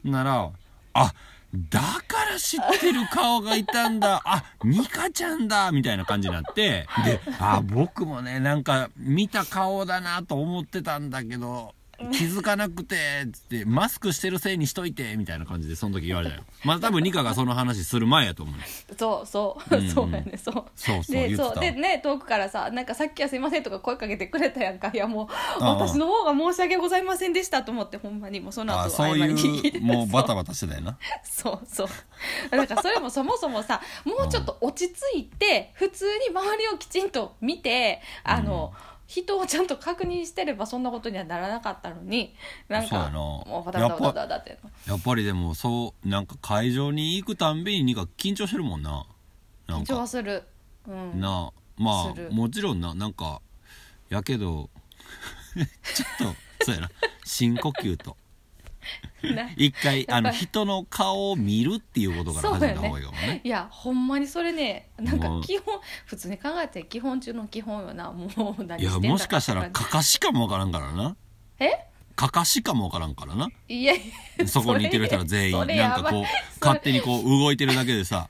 [0.03, 0.49] なら
[0.93, 1.13] 「あ
[1.53, 4.21] だから知ってる顔がいたんだ。
[4.25, 11.75] あニカちゃんだ」みたいな感じになってで「あ僕もねなんか見た顔だなと思ってたんだけど
[12.11, 12.95] 気づかなくて」
[13.31, 16.43] つって「マスクしてるせいにしといて」みたいな感じでその時言われたよ。
[16.63, 19.83] まだ多分ニカがその話する前やと思うそうそう、うん。
[19.85, 20.37] うんそうやね。
[20.37, 20.53] そう。
[20.75, 21.59] そうそうで言ってたそう。
[21.59, 24.91] でね遠くからさ「なんかさっきはすいません」とか声かけてくれたやんか。
[24.93, 25.75] いやもうああ。
[25.75, 29.77] 私の方が申し訳ございませんでしたと思ってほんまにもうその後あそうい謝りに来て。
[29.79, 30.97] うもうバタバタしてたよな。
[31.23, 31.67] そう。
[31.67, 31.87] そう。
[32.49, 38.73] だからそれもそもそもさもうちょっと落ち着いて普通に周りをきちんと見てあの、
[39.11, 42.33] 人をちゃんと確認してればそんなことにはならなかったのに
[42.69, 43.11] なんかそうやな。
[43.11, 49.05] もうバタバタバタバタってやっぱりでもそうなんか会場に行くたんびにニカ緊張してるもんな。
[49.67, 50.43] なん緊張はかする、
[50.87, 52.31] うん、なまあする。
[52.31, 52.93] もちろんな。
[52.93, 53.41] なんか
[54.07, 54.69] やけど。
[55.93, 56.89] ちょっとそうやな。
[57.25, 58.11] 深呼吸と。
[58.11, 58.15] な
[59.55, 63.41] 一回あの人の顔を見るっていうことから始めた方がいいかもね。
[63.43, 68.11] いやほんまにそれねなんか基本普通に考えて基本中の基本よな。
[68.11, 71.15] もう何いやしてんだもしかしたらかかしかもわからんからな。
[71.59, 71.85] じえ？
[72.15, 73.49] かかしかもわからんからな。
[73.67, 73.93] いや
[74.45, 76.23] そこにいてる人ら全員なんかこう
[76.59, 78.29] 勝手にこう動いてるだけでさ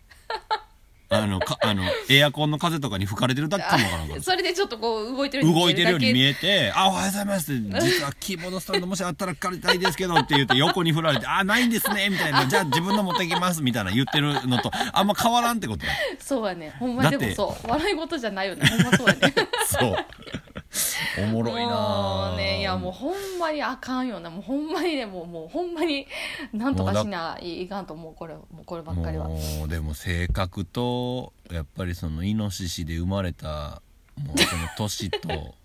[1.11, 4.21] あのかあのエアコンの風とかに吹かれてるだけかもわからんから。
[4.23, 15.91] それでちょっとこう動いてる動いてるように見ええて「あおはようございます」って「実はキーボードスタンドもしあったら借りたいですけど」って言って横に振られて「あないんですね」みたいな「じゃあ自分の持ってきます」みたいな言ってるのとあんま変わらんってことや。
[16.19, 16.73] そうやね。
[16.79, 17.67] ほんまでもそう。
[17.69, 18.67] 笑い事じゃないよね。
[18.67, 19.33] ほんまそうやね。
[19.67, 19.95] そう
[21.19, 26.07] おもろいなもうねいやもうほんまにあかんよなもうほんまにねもうもうほんまに
[26.53, 29.27] なんとかしないかんと思うこれもうこればっかりは。
[29.27, 33.81] もうでも性格とやっぱりそのイノシシで生まれた
[34.17, 35.55] もうその年と。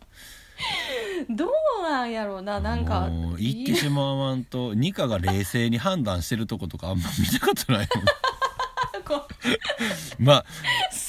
[1.28, 1.50] どう
[1.82, 3.08] なんやろうななんか。
[3.08, 8.04] もう言ってしまわんとニカが冷静に判断してるとことかあんま見たことないもん。
[8.04, 8.12] こ
[10.18, 10.44] ま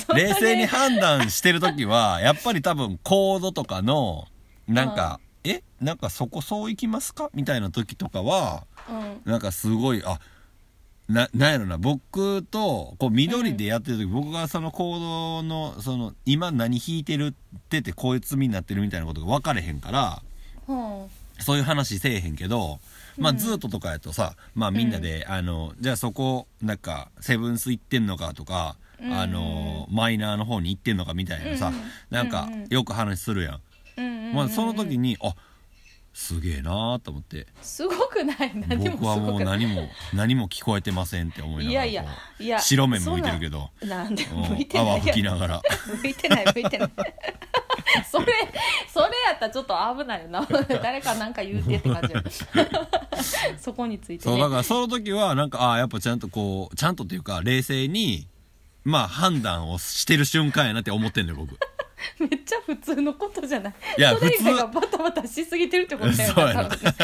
[0.10, 4.27] あ冷静に判断してる時はやっぱり多分コードとかの
[4.67, 5.63] なんか「え？
[5.79, 9.31] なんかそこそう行きますか?」みたいな時とかはうん。
[9.31, 10.19] なんかすごいあ
[11.10, 20.21] ななんやろな僕とこう緑でやってる時、僕がそのコードのその今何弾いてるっててこういう罪になってるみたいなことが分かれへんから
[20.67, 21.10] うん。
[21.39, 22.79] そういう話せえへんけど、
[23.17, 29.13] まあずーっととかやとさ、まあみんなで、あの、じゃあそこ、なんか、セブンス行ってんのかとか、うん。
[29.13, 31.75] あの、マイナーの方に行ってんのかみたいなさ、うん。
[32.10, 33.60] なんかうん、よく話するや
[33.99, 34.34] ん。
[34.34, 35.36] まあその時に、あ、
[36.13, 38.51] すげえなーと思って、すごくない？
[38.67, 41.86] 何も僕はもう何も、何も聞こえてませんって思いながら。
[41.86, 42.06] いやいや
[42.39, 44.56] いや白目向いてるけど、なんでうん。
[44.56, 44.88] 向いてない？
[44.88, 45.62] 泡吹きながら。
[46.01, 46.91] 向いてない向いてない。
[48.12, 48.25] それ
[49.51, 50.45] それやったらちょっと危ないよな。
[50.81, 52.23] 誰かなんか言うてって感じよ
[53.60, 58.27] そこについてそう、ねだからその時は、なんか、ああ、やっぱちゃんとこう、ちゃんとっていうか、冷静に、
[58.83, 61.57] まあ判断をしてる瞬間やなって思ってんのよ、僕。
[62.19, 63.73] めっちゃ普通のことじゃない。
[63.97, 66.65] いやそれがバタバタしすぎてるってことだよそうやな。
[66.65, 66.86] 多分。
[66.86, 66.95] ね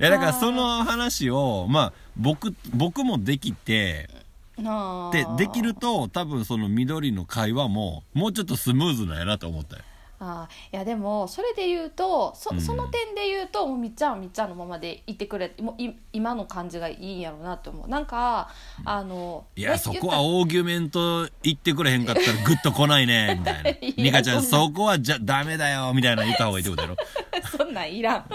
[0.00, 4.08] いやだからその話をまあ僕僕もできて
[4.56, 9.82] でできると多分その緑の会話ももうちょっとスムーズなんやなと思ったよ
[10.24, 12.60] あーいやでもそれで言うとそ,、うん。
[12.60, 17.88] その点で言うともうみっちゃんはみっちゃんのままでいてくれもうい今の感じがいいんやろうなと思う。
[17.88, 18.48] なんか
[18.84, 23.70] あのいやえそこはオーギュメント言ってくれへんかったらグッと来ないねみたいな。
[23.82, 26.96] いやニカちゃんそこはじゃダメだよみたいな言った方がいいってことやろ
[27.58, 28.24] そんなんいらん。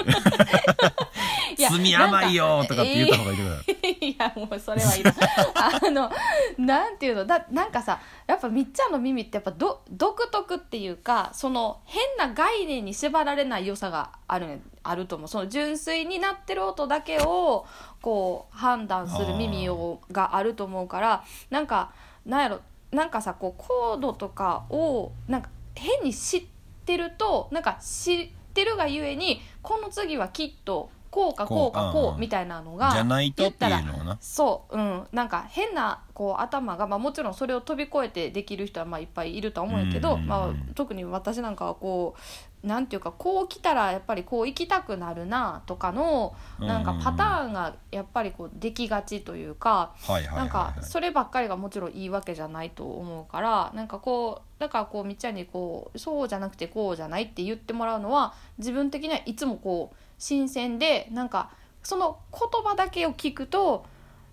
[1.58, 5.15] 罪甘いよとかって言った方がいいってことやろいやもうそれはいらん。
[5.56, 6.12] あの
[6.58, 15.27] なんていうのだなんかさやっぱみっちゃんの耳ってやっぱど独特っていうかその変な概念に縛られない良さがあるあると思う。
[15.27, 17.65] その純粋になってる音だけを
[18.01, 21.91] こう判断する耳をがあると思うからなんか
[22.25, 22.61] なんやろ
[22.91, 26.45] なんかさこうコードとかをなんか変に知っ
[26.85, 34.17] てるとなんか知ってるがゆえにこの次はきっとこうかこうかこうみたいなのがじゃないとっていう言ったらのをな。
[34.21, 35.08] そううん。
[35.12, 42.15] なんか変なこう頭が、まあ、もちろんそれを飛び越えてできる人はまあいっぱいいるとは思うんやけど、まあ、特に私なんかはこ
[42.63, 49.93] うなんていうかこう来たらやっぱりこう行きたくなるなとかのなんかパターンがやっぱりこうできがちというか。
[50.01, 61.51] はいはいはい、なんかはい、そればっかりがもちろんいいわけじゃないと思うからなんかこうだからこうみっちゃんにこうそうじゃなくてこうじゃないって言ってもらうのは自分的にはいつもこう新鮮でなんか
[61.84, 63.86] その言葉だけを聞くと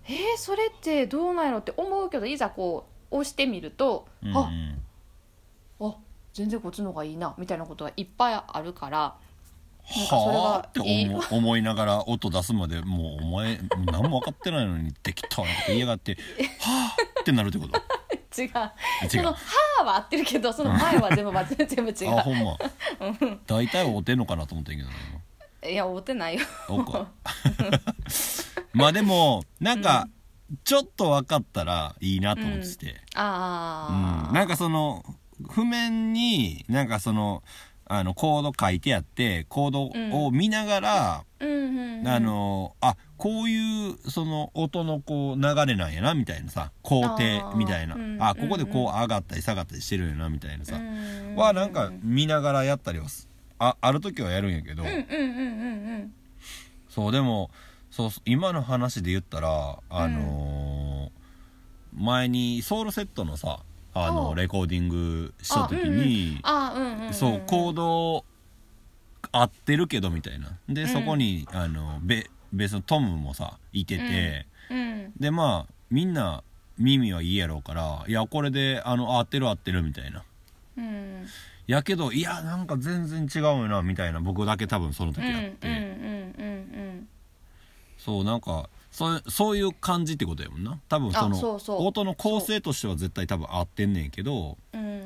[0.07, 4.35] えー、それってどうなんやろって思うけどいざこう押してみると、うんうん。
[4.35, 5.95] ああ
[6.35, 8.99] 全然こっちの方がいいなみたいなことがいっぱいあるから
[9.97, 16.15] なんかそれはって思思いながら音出すまでもうお前何も分かってないのに適当なこと言いやがって
[16.61, 17.79] はあってなるってこと？
[18.37, 18.49] 違う。
[18.49, 19.39] 違そうの「は
[19.81, 21.33] あ」は合ってるけどその前は全部
[21.67, 22.19] 全部違う。
[22.19, 22.57] あほんま。
[23.47, 25.23] 大体会うてんのかなと思ったんやけどね
[25.67, 26.41] いや合ってないよ。
[28.73, 30.09] まあでもなんか
[30.65, 34.35] ちょっと分かったらいいなと思ってて、ああ、うん。
[34.35, 35.05] なんかその
[35.51, 37.43] 譜面になんかその
[37.87, 39.91] あのコード書いてあってコード
[40.27, 41.49] を見ながら、うん。
[41.49, 47.97] うんうん、あのあこういうその音のこう流れなんやなみたいなさ工程みたいな。
[48.21, 51.35] ああここでこう上がったり下がったりしてるんやなみたいなさ、うん。
[51.37, 56.15] はなんか見ながらやったりはすあある時はやるんやけど、うんうんうんうん
[56.89, 57.51] そうでも
[57.91, 61.25] そう今の話で言ったらあのー
[61.97, 63.61] 前にソウルセットのさ
[63.95, 68.25] あおうのレコーディングした時に、あうんうん、うん、そうコード
[69.31, 70.59] 合ってるけどみたいな。
[70.69, 70.89] で、うん。
[70.89, 76.43] そこにあのベベースのトムもさいてて、うんでまあみんな
[76.79, 80.25] 耳はいいやろうからいやこれであの合ってる合ってるみたいな。
[80.77, 81.27] うん
[81.67, 87.09] やけどいやなんか全然違うよなみたいな僕だけ多分その時あって、うんうん
[87.97, 90.79] そうなんかそうそういう感じってことやもんな。
[90.91, 94.59] 多分その音の構成としては絶対多分合ってんねんけど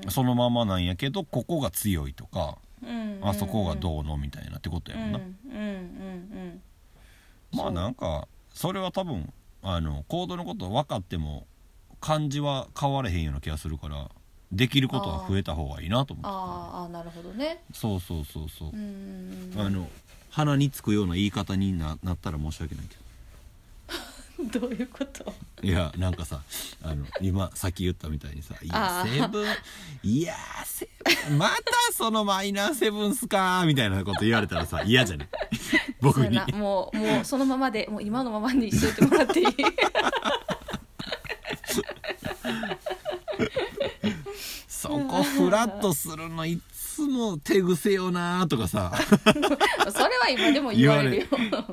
[0.08, 5.20] そのままなんやけどここが強いとか、うんあそこがどうのみたいなってことやもんな、
[7.52, 11.46] まあなんかそれは多分あのコードのこと分かっても
[12.00, 14.08] 感じは変われへんような気がするから
[14.52, 16.28] できることは増えた方がいいなと思って。
[16.28, 17.62] あーあーなるほどね。
[17.72, 18.70] そうそうそうそう。
[18.70, 19.88] う、んあの
[20.30, 23.02] 鼻につくような言い方にななったら申し訳ないけど。
[24.60, 25.32] どういうこと？
[25.62, 26.40] いやなんかさ
[26.82, 29.48] あの今さっき言ったみたいにさ「いやセブン
[30.04, 30.34] いや
[30.64, 30.88] セ
[31.28, 31.56] ブンまた
[31.92, 35.28] そのマイナーセブンスか」みたいなこと言われたらさ嫌じゃない？
[36.00, 36.38] 僕に。
[36.52, 39.46] もうもうそのままでもう今のままにしといてもらっていい？
[44.78, 48.92] そこフラッとするのいつも手癖よなとかさ。
[49.02, 49.42] それ
[50.18, 51.24] は今でも言われるよ。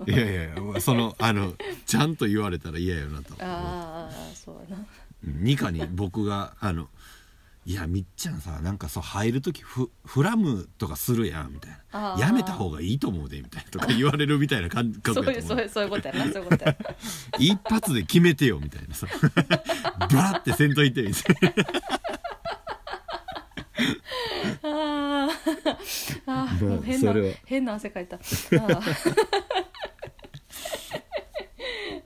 [0.08, 1.54] いやいやいやそのあの
[1.86, 3.36] ちゃんと言われたら嫌よなと。
[3.40, 4.84] ああそうやな。
[5.24, 6.90] ニカに僕があの
[7.68, 11.78] 「いやみっちゃんさなんかそう入る時フフラムとかするやん」みたいな
[12.14, 12.22] 「あー。
[12.22, 16.76] やめた方がいいと思うで」みたいなとか言われるみたいな感覚そうやと思いうそういうそういうことやなそういうことや
[17.38, 19.06] 一発で決めてよみたいなさ。
[20.00, 21.66] バラってせんといてみたいな
[24.64, 26.22] あー。
[26.26, 27.14] あもう変な
[27.46, 28.18] 変な汗かいた。
[28.18, 29.16] あー。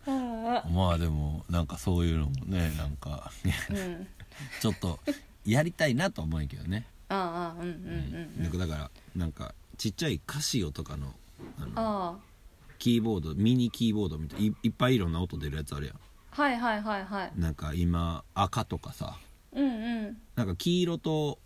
[0.08, 4.08] あ まあでもなんかそういうのもねなんかーうん。
[4.62, 5.00] ちょっと
[5.46, 6.86] やりたいなと思うけどね。
[7.10, 7.76] ああうんうん
[8.40, 8.60] うんうん。
[8.60, 11.14] だからなんかちっちゃいカシオとかの
[11.58, 12.18] あのあ
[12.78, 15.96] キーボードミニキーボードみたいいいっぱいいろんな音出るやつあるやん。
[15.96, 16.00] あ
[16.32, 17.32] はいはいはいはい。
[17.36, 19.18] なんか今赤とかさ。
[19.52, 20.18] うんうん。
[20.36, 21.40] なんか黄色と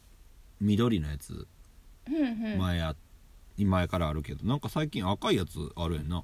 [0.64, 1.46] 緑のやつ。
[2.58, 2.96] 前あ、
[3.58, 4.46] 前からあるけど。
[4.48, 6.24] なんか最近赤いやつあるやんな。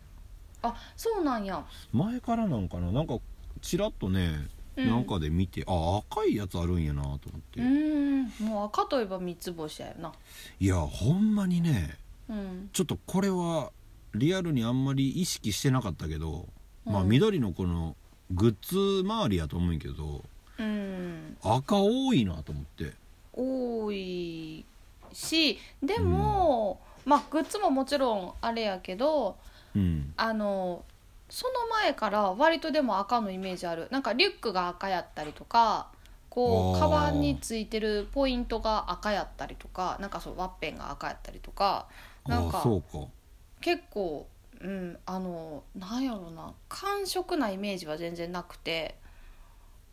[0.61, 1.65] あそうなんや。
[1.91, 2.91] 前からなんかな。
[2.91, 3.17] なんか
[3.61, 4.87] ちらっとね、うん。
[4.87, 7.19] なんかで見てあ赤いやつあるんやなと思っ
[7.53, 8.45] て、うーん。
[8.45, 10.13] もう赤といえば三つ星やよな。
[10.59, 11.97] いやほんまにね
[12.29, 12.69] うん。
[12.71, 13.71] ちょっとこれは
[14.15, 16.47] リアルにあんまり意識してなかったけど、
[16.85, 17.95] まあうん緑のこの
[18.31, 20.23] グッズ周りやと思うんやけど
[20.57, 21.37] うん。
[21.43, 22.93] 赤多いなと思って
[23.39, 24.65] 多い
[25.13, 29.37] しでも、まあグッズももちろんあれやけど
[29.75, 30.13] うん。
[30.17, 30.83] あの
[31.29, 33.87] その前から割とでも赤のイメージある。
[33.91, 35.87] なんかリュックが赤やったりとか
[36.29, 41.87] こうカバンについてるポイントが赤やったりとかなんかそうワッペンが赤やったりとか
[42.25, 43.07] なんあかそうか。
[43.61, 44.27] 結構
[44.59, 48.95] うんあのなんやろうな感触なイメージは全然なくて。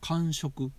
[0.00, 0.70] 感触？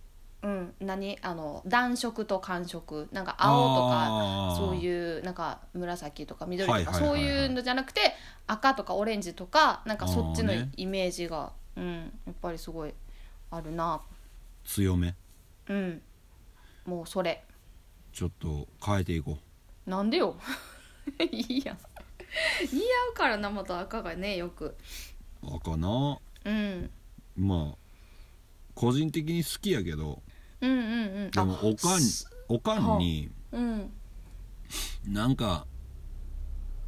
[0.42, 0.74] うん。
[0.80, 1.18] 何？
[1.22, 8.14] あの暖色と寒色なんか青とかそういうなんか紫とか緑とか、そういうのじゃなくて
[8.46, 12.94] 赤とかオレンジとかなんかそっちのイメージが、うんやっぱりすごい
[13.50, 14.00] あるな。
[14.64, 15.14] 強め。
[15.68, 16.02] うん
[16.84, 17.44] もうそれ
[18.12, 19.38] ちょっと変えていこ
[19.86, 20.36] なんでよ。
[21.30, 21.78] いいやん
[22.72, 24.76] 似合うから生と赤がねよく。
[25.42, 26.18] う赤な。
[26.44, 26.90] うん。
[27.36, 27.76] まあ
[28.74, 30.22] 個人的に好きやけど
[30.60, 31.30] うんうんうん。
[31.30, 32.00] でもおかん
[32.48, 33.58] おかんにう。
[33.58, 33.90] ん。
[35.06, 35.66] なんか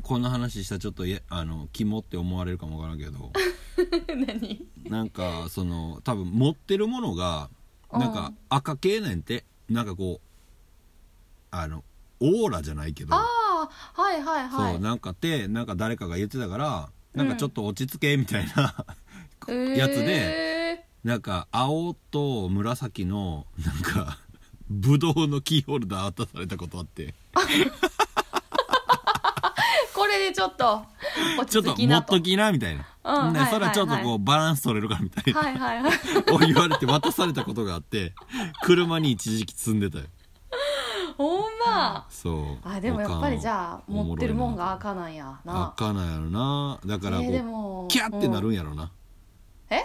[0.02, 3.32] こんな話したらちょっとやあのキモって思われるかもわからんけど。
[4.08, 4.66] 何？
[4.84, 7.48] なんかその多分持ってるものが
[7.92, 10.26] なんか赤系なんてなんかこう
[11.50, 11.84] あの
[12.20, 13.24] オーラじゃないけど、あ
[13.96, 14.72] あはいはいはい。
[14.74, 18.86] そうなんかってなんか誰かが言ってたからなんかちょっと落ち着けみたいな、
[19.48, 19.76] えー。
[19.76, 20.59] やつで
[21.03, 24.18] なんか青と紫のなんか
[24.68, 27.14] ブドウのキーホルダー渡されたことあって。
[29.94, 30.82] これでちょっと
[31.38, 35.92] 落ちょっと持っときなみたいな、うんはいでそれはちょっとこうバランス取れるからみたいな、はいはいはい。
[36.32, 38.12] を言われて渡されたことがあって
[38.62, 40.05] 車に一時期積んでたよ。
[41.16, 42.07] ほんま。
[42.09, 42.68] そう。
[42.68, 45.74] あでもやっぱりじゃあ持ってるもんが赤なんやな。
[45.76, 46.78] 赤なんやろな。
[46.84, 48.90] だからこう、えーでもキャってなるんやろな、
[49.70, 49.82] え？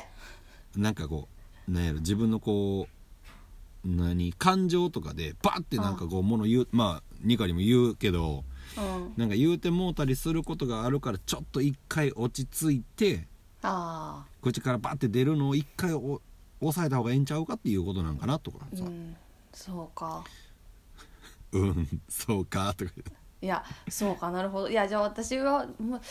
[0.78, 1.28] なんかこ
[1.68, 8.44] うなんやろ自分のこう何感情とかでバッてなんかこうもの言うまあニカにも言うけど
[8.78, 9.14] うん。
[9.16, 13.28] なんか言うてもうたりすることがあるからちょっと一回落ち着いて
[13.62, 16.22] あ口からバッて出るのを一回お
[16.60, 19.16] 抑えた方がええんちゃうかっていうことなんかなとかさ「あうん。
[19.54, 20.24] そうか。
[21.52, 22.92] うん、そうか」とか
[23.42, 24.70] いやそうかなるほど。
[24.70, 26.02] いやじゃあ私はも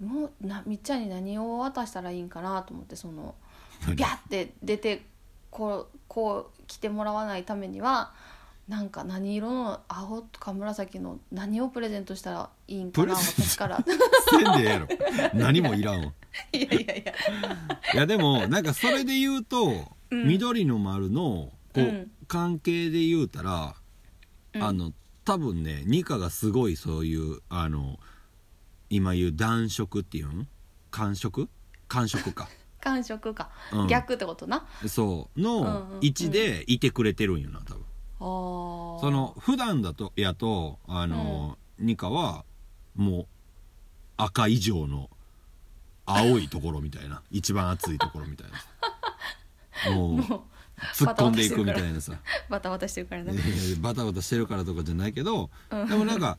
[0.00, 3.45] うもうなみっちゃんに何を渡したらいいんかなと思ってその何
[3.88, 5.04] ビャって出て
[5.50, 8.12] こうこう来てもらわないためには
[8.68, 13.84] なんか何色の青とか紫の何をプレゼントしたらいいんかな私から。
[14.28, 14.88] せんでええやろ。
[15.34, 16.12] 何もいらんわ。
[16.52, 17.14] いやいやいや。
[17.94, 20.26] いやでもなんかそれで言うと、うん。
[20.26, 22.10] 緑の丸のこう、うん。
[22.26, 23.76] 関係で言うたら、
[24.54, 24.62] うん。
[24.62, 24.92] あの
[25.24, 28.00] 多分ねニカがすごいそういうあの
[28.90, 30.48] 今言う暖色っていうん？
[30.90, 31.48] 寒色？
[31.88, 32.48] 寒色か
[32.86, 33.86] 感触か、うん。
[33.88, 34.64] 逆ってことな。
[34.86, 35.40] そう。
[35.40, 35.64] うんうんうん。
[35.64, 37.84] の位置でいてくれてるんよな多分。
[38.20, 39.00] あー。
[39.00, 42.44] その普段だとやとあの、ニカは
[42.94, 43.26] もう
[44.16, 45.10] 赤以上の
[46.06, 47.22] 青いところみたいな。
[47.32, 48.46] 一番熱いところみたい
[49.90, 50.20] な もう
[50.94, 52.12] 突っ込んでいくみたいなさ。
[52.48, 53.24] バタバタしてるから。
[53.24, 53.32] ね。
[53.80, 55.88] バタバタしてるからとかじゃないけど、うん。
[55.88, 56.38] でもなんか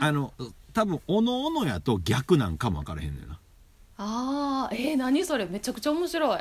[0.00, 0.32] あの
[0.72, 3.40] 多分おのおのやと逆なんかも分からへんのよな
[3.98, 6.40] あーえー、何それめちゃくちゃ面白い。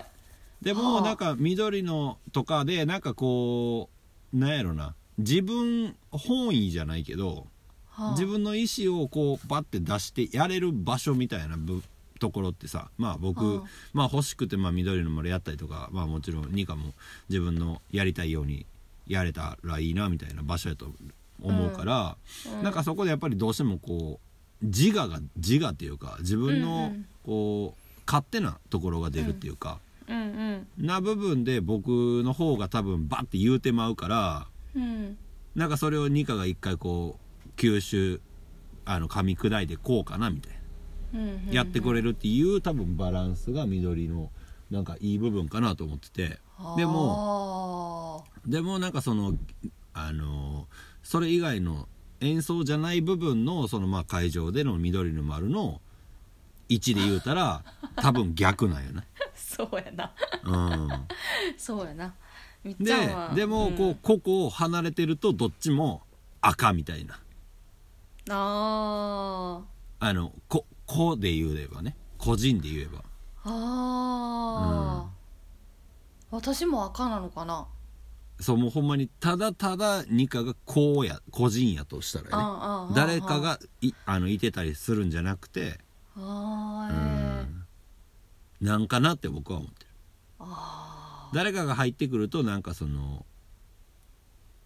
[0.62, 0.84] ではあ。
[0.84, 3.90] もなんか緑のとかでなんかこ
[4.34, 4.94] うなんやろな。
[5.18, 7.48] 自分本意じゃないけど
[7.90, 8.12] はあ。
[8.12, 11.82] 自分の意思をこうバッて出してやれる場所みたいなぶ
[12.20, 16.94] ところってさまあ僕、うんまあ欲しくてまあ緑の丸やったりとかまあもちろんニカも
[17.30, 18.66] 自分のやりたいように
[19.08, 20.88] やれたらいいなみたいな場所やと
[21.42, 22.18] 思うから、
[22.58, 22.64] うん。
[22.64, 24.20] なんかそこでやっぱりどうしてもこ
[24.62, 34.82] う自我が自我っていうか自分うんうのんこう勝手なところが出るっていうか、うんな部分で僕の方が多分バッて言うてまうからうん。
[34.82, 35.18] うん
[35.56, 38.20] なんかそれをニカが一回こう吸収
[38.84, 40.54] あの噛み砕いてこうかなみたい
[41.14, 41.20] な。
[41.22, 44.32] うんうんやってくれるっていう多分バランスが緑の
[44.70, 46.40] なんかいい部分かなと思ってて。
[46.78, 49.34] でももでもなんかその
[49.94, 50.68] あの
[51.04, 51.88] それ以外の
[52.22, 55.82] 演奏じゃない部分のそのまあ会場での緑の丸の
[56.70, 57.64] 位置で言うたら
[57.96, 59.08] 多分逆なんよね。
[59.36, 60.12] そうやな。
[60.44, 60.90] うん、
[61.58, 62.14] そうやな。
[62.64, 66.02] みっちでゃんはでもこう、ここを離れてるとどっちも
[66.42, 67.20] 赤みたいな。
[68.30, 69.64] あー。
[70.00, 71.96] あのここで言えばね。
[72.18, 73.04] 個人で言えば。
[73.44, 77.68] あー、私も赤なのかな。
[78.40, 82.30] そうもうほんまにただただニカがこうや個人やとしたらね。
[82.34, 85.80] ああああ誰かがいあのいてたりするんじゃなくて
[86.18, 87.48] あーう
[88.62, 89.90] えなんかなって僕は思ってる。
[90.40, 93.26] あ誰かが入ってくるとなんかその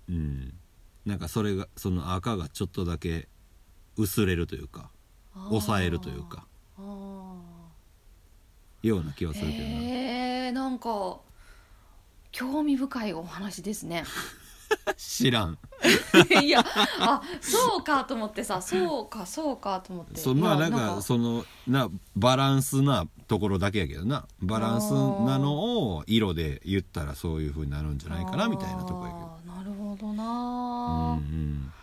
[0.09, 0.53] うん。
[1.05, 3.27] なんかそれがその赤がちょっとだけ
[3.97, 5.47] 薄れるというかー。
[5.49, 6.45] 抑えるというか。
[6.77, 7.35] あ
[8.81, 11.19] ような気はすーるけどな、へえなんか
[12.31, 14.05] 興味深いお話ですね
[14.97, 15.57] 知らん。
[16.43, 16.63] いや
[16.99, 20.19] あそうかと思ってさそうかそうかと思って。
[20.19, 24.25] そうまあなんかそのなバランスなところだけやけどな。
[24.41, 29.53] バランスなのを色で言ったらそういうふうになるんじゃないかなみたいなとこやけど。
[29.55, 31.73] なるほどうんなうん。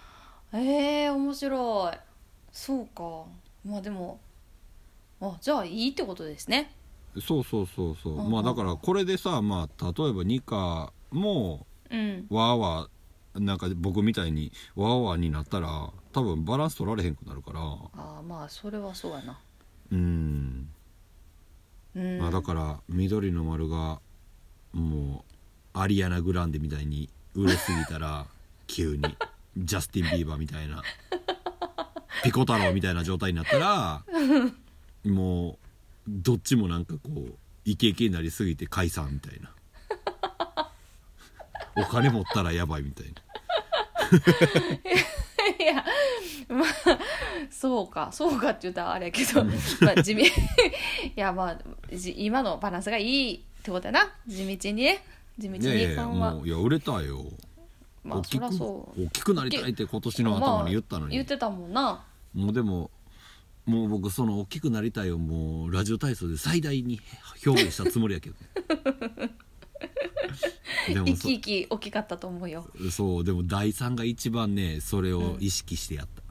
[0.53, 1.99] えー、面白い。
[2.53, 3.25] そうか。
[3.65, 4.21] まあでも
[5.21, 6.73] あじゃあいいってことですね。
[7.21, 8.31] そうそうそうそう、うん。
[8.31, 12.27] まあだからこれでさまあ例えばニカもうん。
[12.31, 17.61] わーわーなんか僕みたいにわーわーになったら多分バランス取られへんくなるから。
[17.61, 19.39] あーまあそれはそうやな。
[19.93, 20.69] うん、
[21.95, 24.01] うん、まあだから緑の丸が
[24.73, 25.25] も
[25.75, 28.27] うアリアナ・グランデみたいに売れすぎたら
[28.67, 29.03] 急に。
[29.59, 30.83] ジャスティン・ビーバーみたいな。
[32.23, 34.05] ピコ太郎みたいな状態になったら
[35.05, 35.57] もう
[36.09, 37.35] どっちもなんかこう
[37.65, 39.51] イケイケになりすぎて解散みたいな
[41.77, 43.13] お金持ったらやばいみたいな。
[45.59, 45.85] いや
[46.49, 46.69] まあ
[47.51, 49.53] そうかそうかって言ったらあれやけど、ま
[49.97, 50.31] あ、地味 い
[51.17, 51.59] やまあ
[51.93, 54.13] じ今のバランスがいいってことやな。
[54.27, 55.05] 地道にね。
[55.39, 57.25] 地道いやいやいやもういや売れたよ、
[58.03, 59.05] まあそりゃ大きくそう。
[59.05, 62.05] 大きくなりたいって今年の頭に言ったのに、まあ言ってたもんな。
[62.35, 62.91] もうでも
[63.67, 67.01] もう僕その大きくなりたいをもうラジオ体操で最大に
[67.45, 68.37] 表現したつもりやけど
[70.93, 72.67] でも生そき生き大きかったと思うよ。
[72.91, 76.23] そうでも第3が一番ねそれを意識してやった、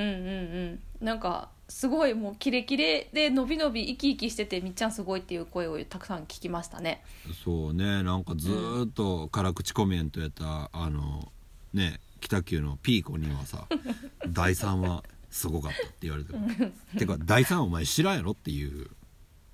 [0.00, 1.04] うんうんうん。
[1.04, 7.02] なんかすごいもうキレキレで伸び伸び生き生きしててみっちゃんすごいっていう声をたくさん聞きましたね。
[7.44, 8.02] そうね。
[8.02, 11.30] なんかずーっと辛口コメントやったあの
[11.74, 13.66] ね北九のピーコにはさ
[14.28, 16.72] 第3はすごかったって言われてる。
[16.98, 18.88] てか第3お前知らんやろっていう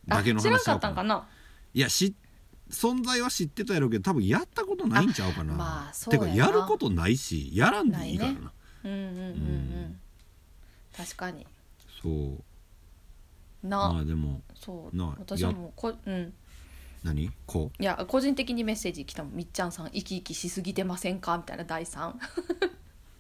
[0.09, 1.27] あだけの知らんか話やったんかな？
[1.75, 2.15] いやし
[2.71, 8.33] 存在は知ってたやろうけど多分やったことないんちゃうかな、あまあてかやることないしやらんでいいから。
[8.33, 8.53] な
[8.85, 10.01] うんうんうんうん。
[10.97, 11.47] 確かに。
[12.03, 12.09] そ
[13.63, 13.67] う。
[13.67, 14.97] な、まあでもそう。
[14.97, 16.33] な私はもうこうん。
[17.03, 17.31] 何？
[17.47, 19.35] こいや個人的にメッセージ来たもん。
[19.35, 21.37] みっちゃんさん生き生きしすぎてませんか？
[21.37, 22.15] みたいな第3う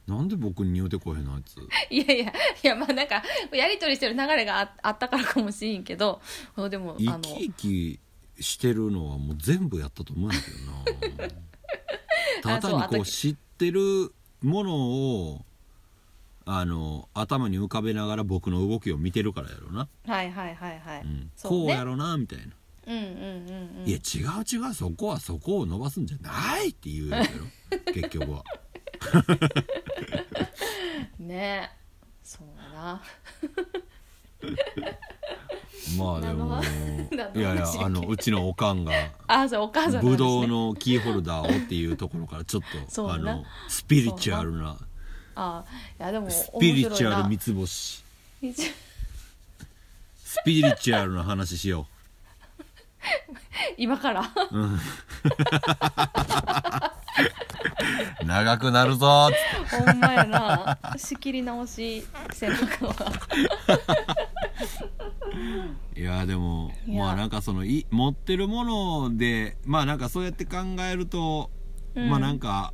[0.07, 1.57] なんで僕に言うてこへんのあいつ。
[1.91, 2.33] いやいや
[2.63, 3.23] いやまあなんか
[3.53, 6.21] やり取りしてる流れがああったからかもしれんけど。
[6.71, 8.01] でもあの生き生き
[8.41, 11.30] してるのはもう全部やったと思うんだけどな。
[12.61, 14.12] ただ単にこう知ってる
[14.43, 15.45] ものを
[16.47, 21.30] あの頭に浮かべながら僕の動きを見てるからやろな、はいはいはいはい、うん。
[21.37, 21.66] そうね。
[21.66, 22.45] こうやろなみたいな、
[22.87, 23.89] うんうんうんうん。
[23.89, 27.47] いや違う違うそこはそこを伸ばすんじゃないっていうやつやろ。
[27.95, 28.45] 結局は。
[31.18, 31.70] ね。
[32.22, 33.03] そうだな
[35.99, 36.62] まあでも
[37.35, 38.93] いやいやあのうちのおかんが
[39.26, 42.62] あそうお母さんぶどうのキーホルダーをっていうところからちょっ
[42.95, 44.76] とあのスピリチュアルな
[45.37, 45.64] あ
[45.99, 48.05] いやでもスピリチュアル面三つ星。
[50.24, 51.87] スピリチュアルな話しよ
[53.76, 54.22] 今から？
[54.53, 54.80] う、うん、
[58.26, 59.30] 長くなるぞ。
[59.70, 60.78] ほんまやな。
[60.97, 64.24] 仕切り直し背中はい
[66.19, 67.05] やでもいや。
[67.05, 70.57] まあなんかそのい持ってるものでまあなんかそうやって考
[70.91, 71.51] えると、
[71.95, 72.11] うん。
[72.11, 72.73] まあなんか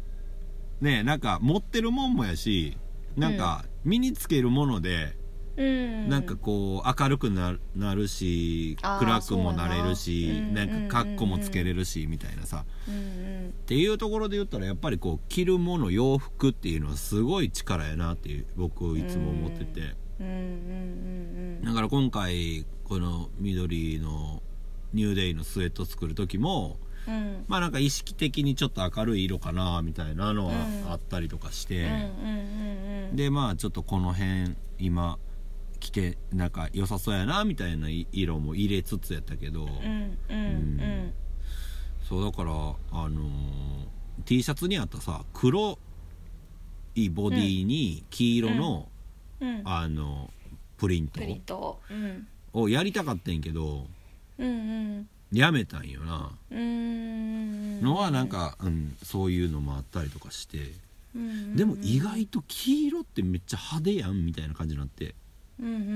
[0.80, 2.76] ねなんか持ってるもんもやし
[3.16, 5.16] なんか身につけるもので、
[5.57, 6.09] うん。
[6.09, 10.66] なんかこう明るくなるなるしあー暗くもなれるしそうやな。
[10.66, 12.64] なんかカッコもつけれるしみたいなさ。
[12.88, 13.49] うんうん。
[13.49, 24.43] っていうところで言ったらやっぱりこう着るもの洋服っていうのはすごい力やなっていう僕いつも思っててだから今回この緑の
[24.93, 27.14] ニューデイのスウェット作る時もうん。
[27.14, 31.89] うんまあなんか意識的にちょっと明るい色かなみたいなのはうんあったりとかして、
[33.14, 35.18] でまあちょっとこの辺今
[35.81, 39.66] 着てなんか良さそうやなみたいな色も入れつつやったけど、
[42.07, 43.31] そうだからあのー
[44.27, 45.79] T シャツにあったさ黒
[46.95, 48.89] いボディに黄色の、
[49.41, 49.62] うん。
[49.64, 50.30] あの
[50.78, 52.26] プリントプリントうん。
[52.53, 53.86] をやりたかったんやけど
[54.38, 54.51] うんう
[55.01, 55.09] ん。
[55.32, 57.80] やめたんよな、うん。
[57.80, 60.72] のはなんか、うん、そういうのもあったりとかして、
[61.14, 65.14] うんうんでも意外と黄色ってめっちゃ派手やんみたいな感じになって。
[65.61, 65.91] うんうんうんうんう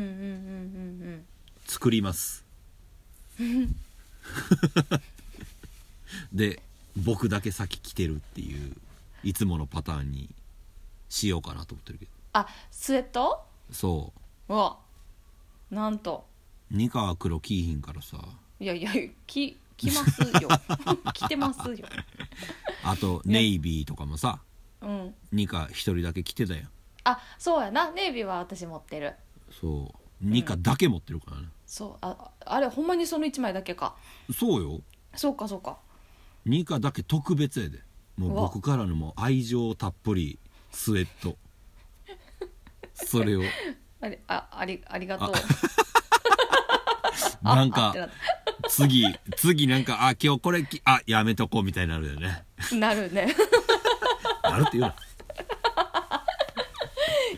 [1.11, 1.25] ん。
[1.67, 2.45] 作ります。
[6.33, 6.61] で
[6.97, 8.73] 僕だけ先来てるっていう
[9.23, 10.29] いつものパターンに
[11.09, 13.45] しようかなと思ってるけどあスウェット？
[13.71, 14.13] そ
[14.49, 14.53] う。
[14.53, 14.79] わ。
[15.71, 16.27] なんと。
[16.71, 18.19] う二川黒着いひんからさ。
[18.59, 18.91] いやいや
[19.27, 20.49] き着ますよ。
[21.15, 21.87] 着てますよ。
[22.83, 24.41] あとネイビーとかもさ。
[24.81, 25.15] うん。
[25.31, 26.69] ニカ一人だけ着てたやん。
[27.05, 27.93] あそうやな。
[27.93, 29.15] ネイビーは私持ってる。
[29.53, 29.99] そう。
[30.21, 31.97] ニカだけ持ってるからね、そう。
[32.01, 33.95] ああれほんまにその1枚だけか。
[34.37, 34.81] そうよ。
[35.15, 35.79] そうかそうか。
[36.45, 37.81] ニカだけ特別やで。
[38.17, 38.43] もううわ。
[38.43, 40.41] 僕からのもう愛情たっぷり
[40.73, 41.37] スウェット
[43.07, 43.43] それを。
[44.01, 45.33] あれあありありがとう。
[47.43, 47.95] なんか
[48.69, 52.45] 次次なんかあ今日これきあやめとこうみたいになるよね。
[52.71, 53.35] たなるね。
[54.43, 54.95] なるって言うな。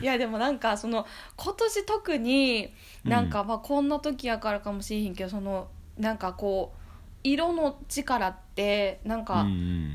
[0.00, 1.06] いやでもなんかその
[1.36, 2.72] 今年特に
[3.04, 6.80] なんかまあこんな時やからかもしれへんけどそのなんかこう
[7.24, 9.46] 色の力ってなんか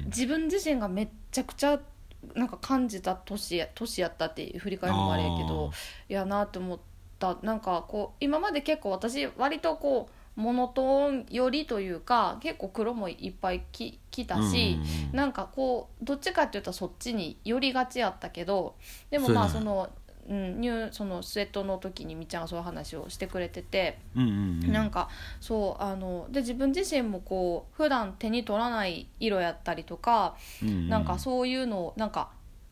[0.06, 1.80] 自分自身がめっちゃくちゃ
[2.36, 5.72] なんか感じた年や年やったって振り返るのもあれやけど
[6.10, 6.80] いやなと思っ
[7.20, 7.38] た。
[7.44, 15.16] なんかこう今まで結構私割とこうモノトーン寄りというか結構黒もいっぱいき着たし、うんうんうん。
[15.16, 18.76] なんかこうどっちかっていうとそっちに寄りがちやったけど
[19.10, 19.90] でもまあその。
[20.32, 24.34] うん、ニューそのスウェットの時にみっちゃんがそういう話をしてくれてて、うんうんう
[24.68, 24.72] ん。
[24.72, 25.10] なんか
[25.42, 30.90] そうあので自分自身もこう普段手に取らない色やったりとか、うんうん。
[30.90, 32.30] なんかそういうのをなんか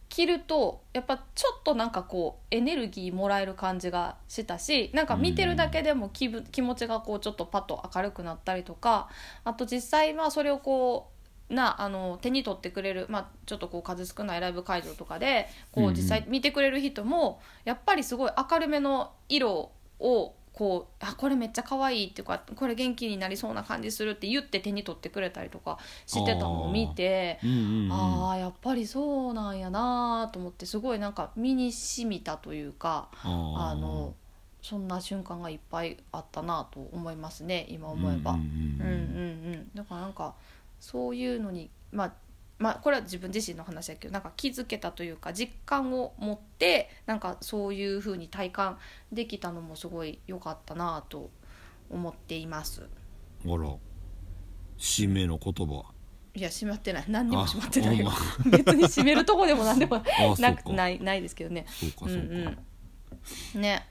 [0.07, 9.09] 着るとやっぱちょっとなんかこうエネルギーもらえる感じがしたしなんか見てるだけでも気分気持ちがこうちょっとパッと明るくなったりとか
[9.43, 11.18] あと実際まあそれをこう
[11.49, 27.39] なあの手に取ってくれる、まあ、ちょっとこう数少ないライブ会場とかでこう実際見てくれる人もやっぱりすごい明るめの色をこうあこれめっちゃ可愛いっていうかこれ元気になりそうな感じするって言って手に取ってくれたりとかしてたのを見て。
[27.43, 27.93] うんうんうん。
[27.93, 34.13] あーやっぱりそうなんやなと思ってすごいなんか身に染みたというかあの
[34.61, 38.31] そんな瞬間がいっぱいあったなと思いますね今思えば。
[38.33, 38.39] うん。
[38.39, 39.69] うんうんうん。
[39.73, 40.35] だからなんか
[40.79, 42.13] そういうのにまあ
[42.57, 48.77] まあこれは自分自身の話だけどなんか気づけたというか実感を持ってなんかそういう風に体感
[49.11, 51.29] できたのもすごい良かったなと
[51.89, 52.83] 思っています。
[53.45, 53.75] あら。
[54.77, 55.83] 締めの言葉。
[56.35, 57.05] いや閉まってない。
[57.07, 57.99] 何にもあ閉まってない。
[57.99, 60.03] よほん 別に閉めるとこでも何でも あ
[60.39, 61.65] なないないですけどね。
[61.67, 62.57] そうかそうか、うん。
[63.55, 63.87] うんね。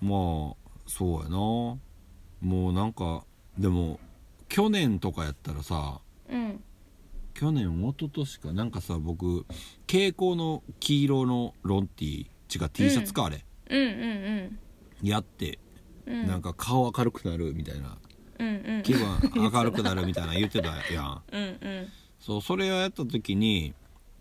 [0.00, 1.36] まあそうやな。
[1.36, 1.80] も
[2.40, 3.24] うなんか
[3.58, 3.98] でも
[4.48, 6.00] 去年とかやったらさ
[6.30, 6.64] うん。
[7.34, 8.64] 去年一昨年かな？
[8.64, 9.46] んかさ僕
[9.86, 13.44] 蛍光の黄色のロンティー違う T シャツか、あれ。
[13.70, 14.58] うんうん
[15.02, 15.58] やって、
[16.06, 16.26] うん。
[16.26, 17.96] なんか顔明るくなるみたいな。
[18.40, 18.82] うんうん。
[18.82, 21.22] 気分明るくなるみたいな言ってたやん。
[21.30, 21.88] うんうん。
[22.18, 23.74] そうそれをやった時に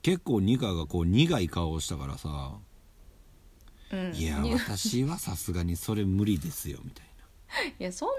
[0.03, 2.57] 結構ニカがこう苦い顔をしたからさ。
[3.91, 4.13] うん。
[4.13, 7.05] いやに私はさすがにそれ無理ですよみたい
[7.79, 8.13] いやそんな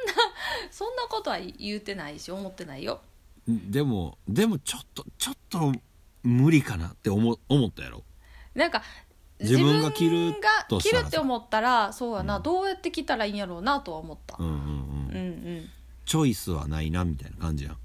[0.70, 2.95] そんなことは言うてないし思ってないよ。
[2.95, 3.01] な
[3.49, 5.72] でもでもちょっとちょっと
[6.22, 8.05] 無理かなって思思ったやろ。
[8.55, 8.82] なんか
[9.40, 14.36] 自分が着るが着るって思ったらそうやな、うんどうやって着たらいいんやろうなとは思った。
[14.38, 15.20] うんうんうん、うんう
[15.61, 15.68] ん。
[16.05, 17.78] チョイスはないなみたいな感じやん。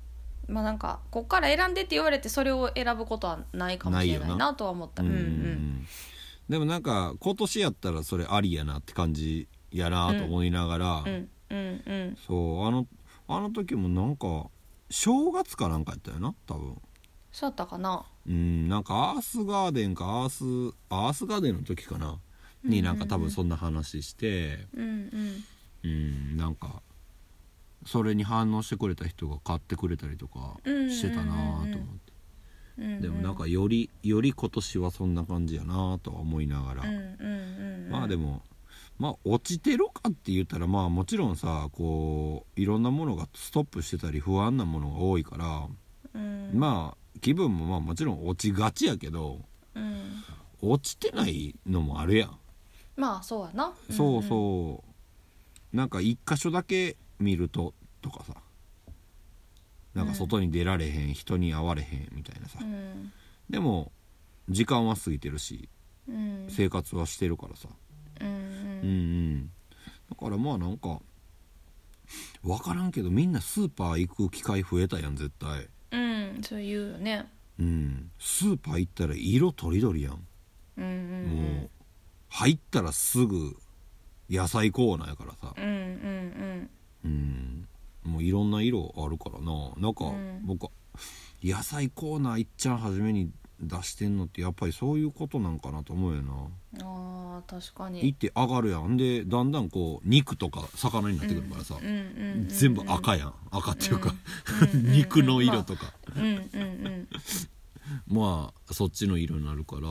[0.48, 5.04] まあなんかこっから選んでって言われてそれを選ぶことはないかもしれないなとは思った。
[5.04, 5.16] ううんん。
[5.16, 5.88] うん
[6.50, 12.18] でもなんか今年やったらそれありやなって感じやなと思いながら、うんうんうん。
[12.28, 12.86] そうあの
[13.30, 14.50] あの時もなんか
[14.94, 16.80] 正月かなんかやったよな多分。
[17.32, 18.06] そうやったかな。
[18.28, 20.30] うんなんかアースガーデンかアー
[20.72, 22.20] スアースガーデンの時かな。
[22.64, 24.68] になんか多分そんな話して。
[24.76, 25.44] うんうん。
[25.84, 26.84] うんなんか
[27.88, 32.14] それに反応してくれた人が買ってくれたりとかしてたなと思って、
[32.78, 33.02] うん。
[33.02, 37.90] でもなんかよりより今年はそんな感じやなとは思いながら、うんうんうんうん。
[37.90, 38.44] まあでも
[38.98, 45.68] まあ落ちてるかって言ったらまあもちろんさこういろんなものがストップしてたり不安なものが多いから、
[46.14, 46.52] うん。
[46.54, 49.40] まあ気分もまあもちろん落ちがちやけど
[49.76, 50.24] うん。
[50.62, 52.38] 落ちてないのもあるやん、
[52.96, 53.74] まあそうやな。
[53.92, 54.84] そうそ
[55.74, 55.76] う。
[55.76, 58.36] なんか一箇所だけ見るととかさ。
[59.94, 63.12] なんか外に出られへん、人に会われへんみたいなさ、うん。
[63.50, 63.92] でも
[64.50, 65.70] 時間は過ぎてるし
[66.08, 66.48] うん。
[66.50, 67.68] 生活はしてるからさ、
[68.22, 68.36] うんうん。
[68.84, 69.52] うん
[70.10, 71.00] だからまあなんか
[72.44, 75.68] 分からんけどみんなスーパー行く機会増えたやん絶対。
[75.92, 77.28] うんそう言うよね。
[77.60, 78.12] うん。
[78.20, 80.26] スーパー行ったら色とりどりやん、
[80.78, 81.70] うんうんもう
[82.30, 83.56] 入ったらすぐ
[84.30, 85.54] 野菜コーナーやからさ。
[85.56, 86.70] うんうん
[87.04, 87.68] うん。
[88.06, 88.12] うん。
[88.12, 89.72] もういろんな色あるからな。
[89.78, 90.42] なんかうん。
[90.46, 90.72] 僕は
[91.44, 93.32] 野菜コーナーいっちゃん初めに
[93.68, 96.34] 出してんのってやっぱりそういうことなんかなと思うよな。
[96.82, 98.98] あー確か行っにて上がるやん。
[98.98, 102.00] でだんだんこう肉とか魚になってくるからさ、うんうんう
[102.46, 103.34] ん全部赤やん。
[103.52, 104.14] 赤っていうか、
[104.64, 107.08] うんうんうん 肉の色とか、うんうんうん
[108.08, 109.88] まあそっちの色になるから。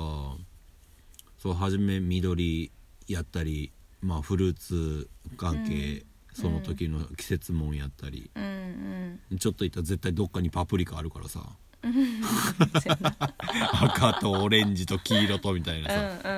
[1.38, 2.70] そう初め緑
[3.08, 6.04] やったりまあフルーツ関係、
[6.34, 11.44] その時の季節もんやったり、うんちょっといったら絶対どっかにパプリカあるからさ
[13.72, 16.30] 赤とオレンジと黄色とみたいなうんさ、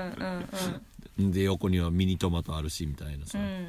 [1.18, 1.32] うんうん。
[1.32, 3.64] で横にはミニトマトあるしみたいなさ、うんうんうん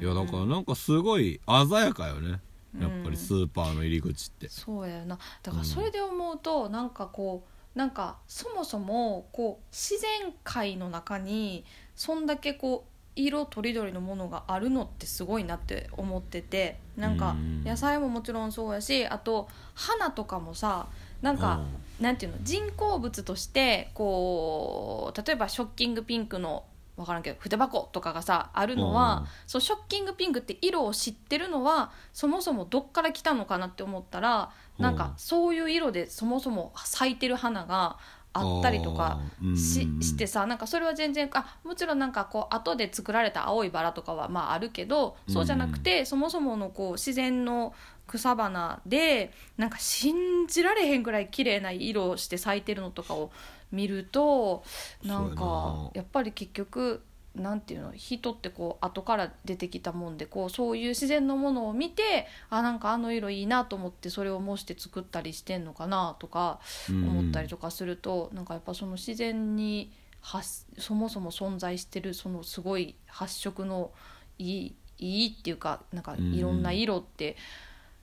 [0.00, 2.40] いやだからなんかすごい鮮やかよね。
[2.78, 5.18] やっぱりスーパーの入り口って、そうやな。
[5.42, 7.44] だからそれで思うと、なんかこ
[7.74, 17.64] うなんかそもそもこう自然界の中にそんだけこう色とりどりのものがあるのってすごいなって思っててなんかうん。
[17.64, 20.86] 野菜ももちろんそうやしあと花とかもさ
[21.20, 21.60] なんか、
[22.00, 26.64] なんていうの人工物としてこう例えばショッキングピンクの
[26.96, 29.26] 分からんけど筆箱とかがさあるのは、うん。
[29.46, 37.98] そうショッキングピンクって色を知ってるのはそもそもどっから来たのかなって思ったらなんかそういう色でそもそも咲いてる花が
[38.32, 47.74] あったりとかあーしうんしてさなんかそれは全然あもちろんなんかこう後で作られた青いバラとかはまああるけどそうじゃなくて、そもそものこう自然の
[48.06, 53.30] 草花でなんか信じられへんぐらい綺麗な色をして咲いてるのとかを
[53.70, 54.64] 見ると
[55.04, 57.02] なんかやっぱり結局
[57.38, 73.92] なんていうの人ってこう後から出てきたもんでこうそういう自然のものを見てあなんかあの色いいなと思ってそれを模して作ったりしてんのかなとか思ったりとかすると、なんかやっぱその自然に発そもそも存在してるそのすごい発色の
[74.38, 77.36] いいいいっていうかなんかいろんな色って、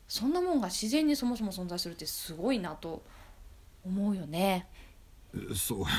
[0.08, 3.04] そんなもんが自然にそもそも存在するってすごいなと
[3.86, 4.68] 思うよね。
[5.54, 5.86] そう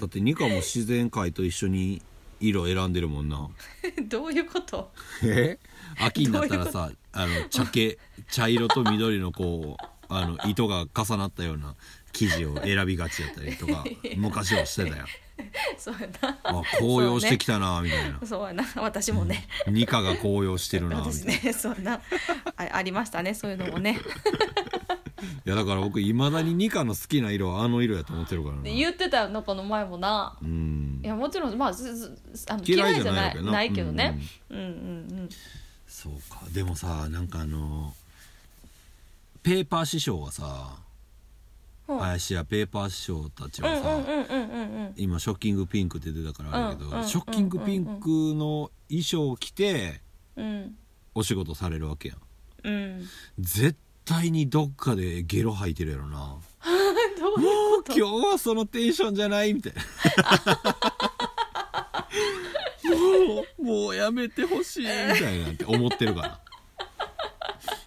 [0.00, 2.00] だってニカも自然界と一緒に
[2.40, 3.48] 色選んでるもんな。
[4.08, 4.90] どういうこと？
[5.22, 5.58] え？
[5.98, 7.98] 秋になったらさあの茶系
[8.30, 11.74] 茶色と緑のこうあの糸が重なったような
[12.12, 13.84] 生地を選びがちやったりとか
[14.16, 15.04] 昔はしてたよ
[15.78, 16.38] そうやな。
[16.42, 18.64] あ紅葉してきたなみたいな、そうやな。
[18.76, 22.00] 私もね、ニカが紅葉してるな みたい私な、ねそうやな。
[22.56, 23.98] あありましたねそういうのもね。
[25.44, 28.62] いやだから僕いまだにニカの好きな色はあの色やと思ってるからな。
[28.62, 30.36] で言ってたよなこの前もな。
[30.42, 31.00] うん。
[31.02, 32.18] いやもちろんまあずず
[32.48, 33.12] あの嫌いじ嫌いじゃな。
[33.12, 33.28] いゃない。
[33.28, 34.18] わけなないけどね、
[34.50, 35.28] うん、うんうん。
[35.86, 36.42] そうか。
[36.52, 37.94] でもさなんかあの
[39.42, 40.89] ペーパー師匠はさうん
[41.98, 50.00] 林家ペーパー師匠たちうんはさ、今ショッキングピンクって出たからあれやけど、ショッキングピンクの衣装を着て
[50.36, 50.76] うん。
[51.14, 52.18] お仕事されるわけやん。
[52.64, 53.08] うん。
[53.38, 56.36] 絶対にどっかでゲロ吐いてるやろな。
[57.18, 59.82] どういうもうこと今日はそのテンションじゃないみたいな。
[62.90, 66.40] もうもうやめてほしいみたいなって思ってるから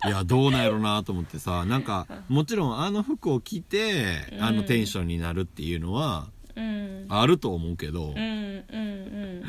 [0.06, 7.06] いやどうなんやろなと思ってさなんかもちろんあの服を着てあのテンションになるっていうのはうん。
[7.10, 9.44] あると思うけどうんうん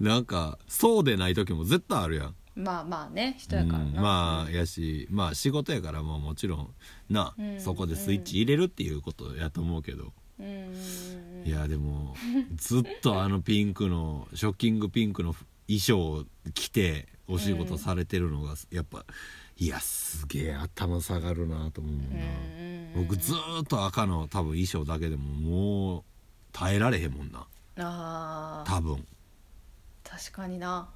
[0.00, 0.24] なん。
[0.24, 2.26] かそうでない時も絶対あるやん。
[2.26, 6.68] うんまあまあね人やからうんな、まあやしまあ仕事やからもうもちろん
[7.08, 10.52] な、うんそこでスイッチ入れるっていうことやと思うけど、うんうん。
[10.52, 10.56] う
[11.44, 12.14] んいやでも
[12.56, 15.34] ずっとあのピンクのショッキングピンクの
[15.68, 19.06] 衣装を着てお仕事されてるのがやっぱ
[19.60, 26.02] いやすげえ頭下がるなと思うな、うん僕ずーっと赤の多分衣装だけでももう
[26.50, 27.46] 耐えられへんもんな。
[27.76, 28.68] あー。
[28.68, 29.06] 多分。
[30.02, 30.88] 確かにな。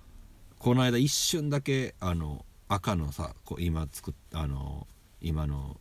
[0.58, 4.88] この間一瞬だけあの赤のさこう今作っあの
[5.20, 5.76] 今の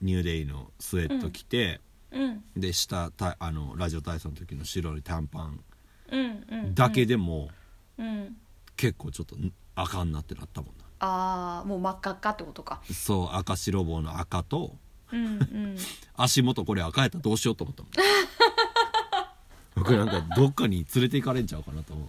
[0.00, 2.42] ニューデイのスウェット着て、うん。
[2.56, 5.60] で下たあのラジオ体操の時の白い短パン
[6.10, 7.50] うんうんだけでも
[7.98, 8.36] うん。
[8.76, 12.80] 結構ちょっとんあかんなってなったもんなああもう真っ赤っかってことか。
[12.92, 14.76] そう赤白棒の赤と
[15.12, 15.76] うんうん。
[16.16, 17.92] 足元これ赤やったらどうしようと思ったもん。
[19.76, 22.08] 僕なんかどっかに連れて行かれんちゃうかなと思う。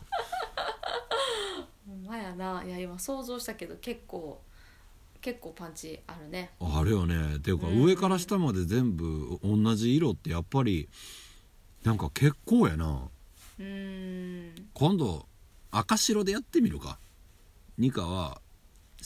[1.88, 2.64] ほんまやな。
[2.64, 4.42] いや今想像したけど結構
[5.20, 6.52] 結構パンチあるね。
[6.60, 7.40] あれよね。
[7.40, 7.84] ていうかうん。
[7.84, 10.88] 上から下まで全部同じ色ってやっぱり
[11.84, 13.10] なんか結構やな。
[13.60, 14.70] うーん。
[14.74, 15.28] 今度
[15.72, 16.98] 赤白でやってみるか。
[17.78, 18.42] ニカは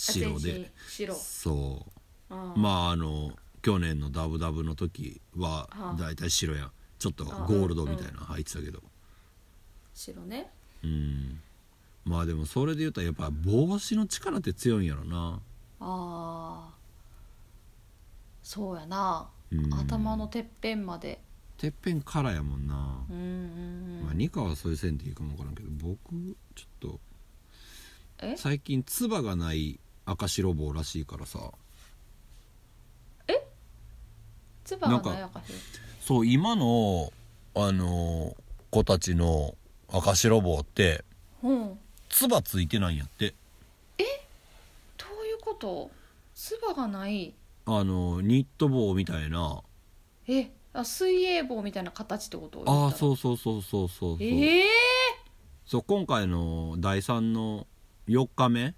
[0.01, 0.71] 白で。
[0.89, 1.15] 白。
[1.15, 1.85] そ
[2.29, 2.33] う。
[2.57, 3.31] まああの
[3.61, 6.71] 去年のダブダブの時ははあだいたい白やん。
[6.97, 8.81] ちょっとゴールドみたいなの入ってたけど。
[9.93, 10.49] 白ね。
[10.83, 11.39] うん。
[12.05, 15.39] まあでもそれで言うとやっぱ帽子の力って強いんやろな。
[15.79, 16.73] ああ
[18.41, 19.73] そうやな、うん。
[19.73, 21.21] 頭のてっぺんまで。
[21.57, 23.03] てっぺんからやもんな。
[23.07, 23.27] うんうんう
[24.01, 24.03] ん。
[24.05, 26.99] まあニカはそういう線でいいかもわからんけど僕ちょっと
[28.19, 28.35] え？
[28.37, 29.79] 最近つばがない
[30.11, 31.39] 赤白棒らしいからさ。
[34.63, 35.59] つばがない赤白
[35.99, 37.11] そう今の
[37.55, 38.35] あの
[38.69, 39.55] 子たちの
[39.91, 41.03] 赤白棒って
[41.43, 41.79] うん。
[42.09, 43.33] つばついてないんやって。
[44.97, 45.89] どういうこと？
[46.35, 47.33] つばがない？
[47.65, 49.61] あのニット帽みたいな。
[50.27, 50.51] え？
[50.73, 52.63] あ水泳棒みたいな形ってこと？
[52.65, 54.65] ああうそうそうそうそうそうそう、ええ
[55.65, 57.67] そう今回の第3の
[58.07, 58.75] 4日目うん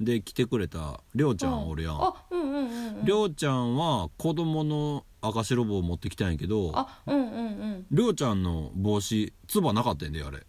[0.00, 2.02] で来てくれたりょうちゃんおるやん。
[2.02, 3.04] あうんうんうんうん。
[3.04, 7.40] りょうちゃんは子供の赤白棒を持ってきたんやけどあうんうんう
[7.76, 7.86] ん。
[7.90, 10.46] りょうちゃんの帽子つばなかったんだよあれ。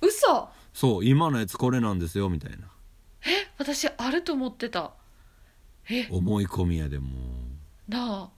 [0.00, 0.48] 嘘。
[0.72, 2.68] そう今のやつこれなんですよみたいな。
[3.58, 4.92] 私あると思ってた。
[5.88, 6.08] え？
[6.10, 7.10] 思い込みやでも
[7.88, 8.30] なあ。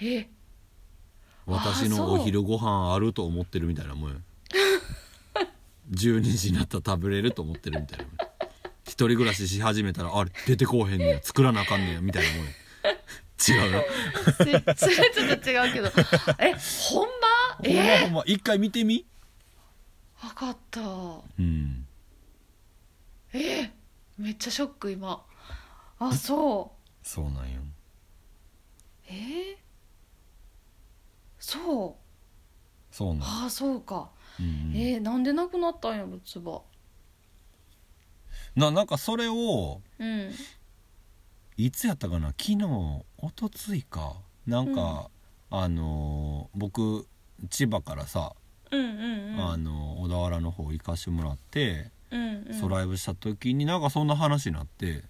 [0.00, 0.28] え？
[1.46, 4.16] 私のお昼ご飯あると思ってるみたいなもんや。
[5.92, 8.16] 12時になったら食べれると思ってるみたいなもん
[8.92, 11.22] 一人暮らしし始めたらあれ出てこうへんねや。
[11.22, 12.02] 作らなあかんねや。
[12.02, 12.52] みたいなもんや。
[13.48, 15.88] 違うなそれちょっと違うけど。
[16.38, 16.52] え
[16.90, 17.56] ほんま？
[17.56, 18.22] ほんまえほんま。
[18.26, 19.06] 一回見てみ？
[20.20, 20.80] 分かった。
[20.82, 21.86] うん。
[23.32, 23.70] え？
[24.18, 25.24] めっちゃショック今。
[25.98, 27.08] あそう。
[27.08, 27.62] そうなんよ。
[29.08, 29.12] え？
[29.12, 29.56] ー、
[31.38, 32.94] そう。
[32.94, 33.46] そうなん。
[33.46, 34.76] あそうか、うんうん。
[34.76, 36.60] えー、なんでなくなったんやろつば
[38.56, 40.30] ななんかそれをうん。
[41.56, 42.28] いつやったかな？
[42.28, 42.64] 昨日
[43.18, 44.14] おとついか
[44.46, 45.10] なんか、
[45.50, 47.06] あのー僕
[47.50, 48.34] 千葉からさ、
[48.70, 49.50] うんうんうん。
[49.52, 52.54] あの小田原の方行かしてもらって、うんうん。
[52.54, 55.02] そうライブした時になんかそんな話になって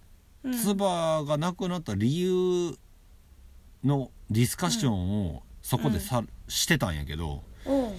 [0.43, 0.53] うん。
[0.53, 2.77] 唾、がなくなった理由
[3.85, 7.93] のディスカッションをそこでさ、してたんやけどおう。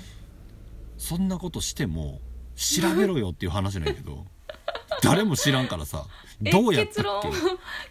[0.98, 2.20] そんなことしても
[2.56, 4.26] 調べろよっていう話なんやけど
[5.10, 6.06] 誰も知らんからさ。
[6.43, 7.06] えどうやったっ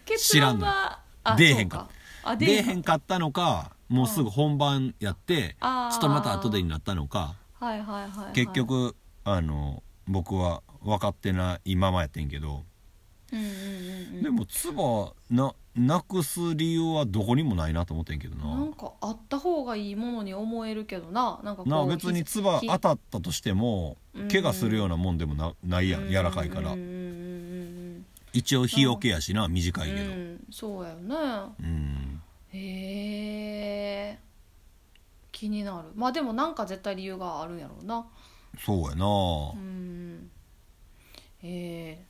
[0.05, 0.13] け？
[0.13, 1.87] 結知らんの論はあ出えへんか。
[2.23, 2.95] そうあ出えへんか。
[2.95, 5.95] ったのかもうすぐ本番やってちあー。
[5.95, 7.35] ょっとまた後でになったのか。
[7.59, 12.63] はいはいはい、はい、結局あの僕は分かってないままやってんけど。
[13.31, 13.53] うんうんうん
[14.15, 14.23] うん。
[14.23, 14.75] でも唾
[15.31, 18.45] ななくす理由はどこにもないなと思ってんけどな。
[18.55, 21.39] なんかあった方がいいものに思えるけどな。
[21.43, 24.27] なんかこうなあ別に唾ひ当たったとしてもうん。
[24.27, 26.73] 怪我するようなもんでもなないやん柔らかいから。
[26.73, 30.11] うんうんうん一応日よけやしな短いけど。
[30.11, 31.15] うんそうやよね。
[31.59, 32.21] うん。
[32.49, 34.19] へえ。
[35.31, 35.89] 気になる。
[35.95, 38.05] まあでもなんか絶対理由があるんやろうな。
[38.57, 39.05] そうやな。
[39.05, 40.29] うん。
[41.43, 42.05] ええ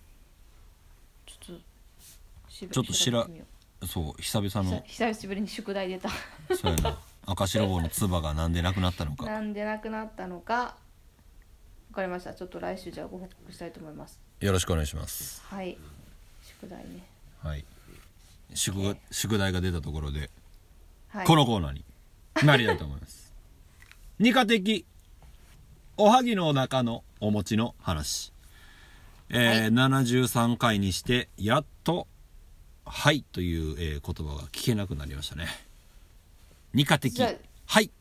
[1.26, 1.62] ちょっと
[2.50, 3.46] しちょっとしら調べてみよ
[3.88, 4.78] そう久々の。
[4.78, 6.10] う久久しぶりに宿題出た。
[6.56, 7.00] そうやな。
[7.26, 9.26] 赤白棒の唾がなんでなくなったのか。
[9.26, 10.56] なんでなくなったのか。
[10.56, 10.76] わ
[11.96, 12.34] かりました。
[12.34, 14.20] ちょっと来週じゃあご報告したいと思います。
[14.40, 15.42] よろしくお願いします。
[15.46, 15.78] はい。
[16.44, 17.04] 宿題ね。
[17.42, 17.66] はい。
[18.54, 20.30] 宿宿題が出たところで、
[21.10, 21.26] はい。
[21.28, 21.86] このコーナーに
[22.44, 23.32] 参りたいと思います。
[24.20, 24.86] 二課的
[25.98, 28.34] おはぎの中のお餅の話。
[29.30, 32.08] えー73回にしてやっと
[32.86, 35.48] 「はい」という、えー言葉が聞けなくなりましたね。
[36.74, 37.22] 二課的。
[37.22, 37.92] はい。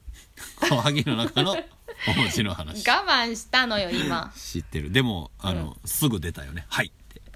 [0.71, 2.89] おはぎの中のお餅の話。
[2.89, 4.33] 我慢したのよ今。
[4.37, 4.91] 知ってる。
[4.91, 6.91] でもあの、すぐ出たよね「はい」っ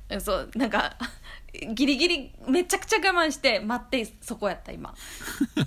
[0.08, 0.20] て。
[0.20, 0.96] そうなんか
[1.72, 4.94] ギリギリめちゃくちゃ我慢して待ってそこやった今。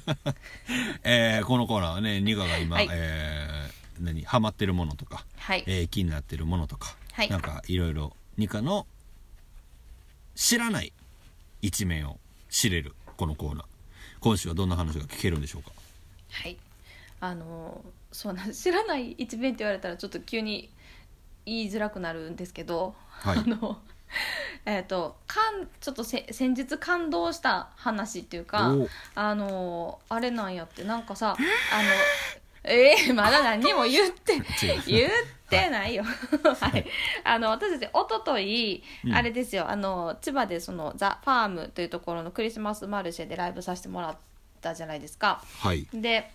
[1.04, 2.88] えーこのコーナーはねニカが今、はい。
[2.92, 5.64] えー何ハマってるものとか、はい。
[5.68, 7.30] えー気になってるものとか、はい。
[7.30, 8.88] なんかいろいろニカの
[10.36, 10.94] 知らない
[11.62, 13.66] 一面を知れるこのコーナー。
[14.20, 15.72] 今週はどんな話が聞けるんでしょうか？
[16.32, 16.57] はい。
[17.22, 20.70] あのそうなん知らない一面って言われたらちょっと急に
[21.45, 23.38] 言いづらくなるんですけど、はい。
[23.38, 23.80] あの
[24.66, 31.39] えっ、とかんちょっとせ先日感動した話っていうかおあのあれなんやってなんかさあの
[32.64, 34.34] えー、まだ何にも言って
[34.86, 35.12] 言っ
[35.49, 36.03] てないよ。
[36.03, 36.86] はい。
[37.24, 39.14] あの私たち一昨日、うん。
[39.14, 39.70] あれですよ。
[39.70, 44.18] あの千葉でそのザ・ファームというところのクリスマスマルシェでライブさせてもらっ
[44.62, 45.43] たじゃないですか。
[45.60, 45.88] はい。
[45.93, 46.32] で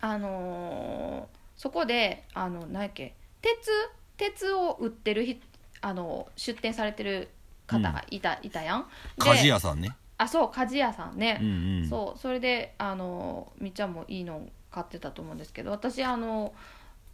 [0.00, 3.70] あのーそこであの何やっけ鉄
[4.16, 5.40] 鉄を売ってるひ
[5.80, 7.28] あの出店されてる
[7.66, 8.86] 方がいた,、いたやん。
[9.18, 9.90] で鍛冶屋さんね。
[10.16, 11.88] あそう鍛冶屋さんね、うんうん。
[11.88, 16.52] そうそれであのみっちゃんもいいの買ってたと思うんですけど私あの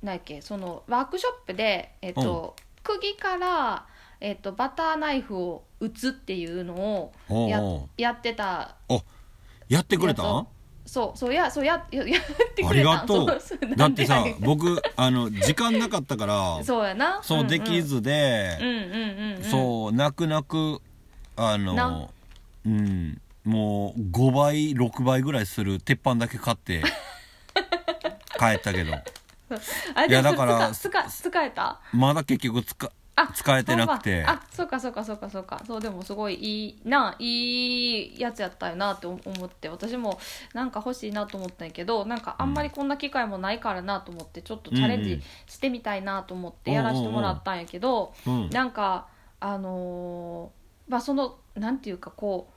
[0.03, 3.87] 何やっけそのワークショップで、えっと釘から、
[4.21, 7.13] えっと、バターナイフを打つっていうのを
[7.49, 7.89] やおうおう。
[7.99, 8.77] やってた。
[9.69, 10.47] やってくれた？
[10.87, 12.23] そうそうやそうやや やっ
[12.55, 12.91] てあくれた。
[12.91, 13.41] りがとう。
[13.41, 17.21] そだってさ僕あの時間なかったから そうやな。
[17.23, 19.37] そうできずで、うんうんうんうん。
[19.37, 20.81] うんそう泣く泣く
[21.37, 22.09] あのな。
[22.65, 26.83] うんもう5倍6倍ぐらいする鉄板だけ買って
[28.41, 28.95] 帰ったけど。
[29.95, 31.80] あいやだから使使使えた？
[31.93, 34.24] まだ結局使あ使えてなくて。
[34.24, 35.61] あそうかそうかそうかそうか。
[35.66, 39.68] そうでもすごいいいないいやつやったよなって思って。
[39.68, 40.18] 私も
[40.55, 48.51] なんか欲しいなと思ったんやけどなんかあんまりこんな機会もないからなと思ってちょっとチャレンジしてみたいなと思ってやらせてもらったんやけど、うん。
[48.51, 49.09] なんか
[49.41, 52.49] あのーまあそのなんていうかこ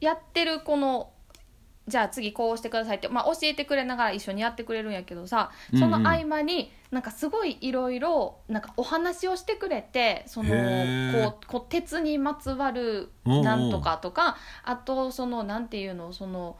[0.00, 1.10] うやってるこの
[1.86, 10.50] じゃあ次こうしてくださいって、まあ、教えてくれながら一緒にやってくれるんやけどさその合間になんかすごいいろいろなんかお話をしてくれてその
[11.12, 16.56] こうこう鉄にまつわるなんとかとかあとそのなんていうのその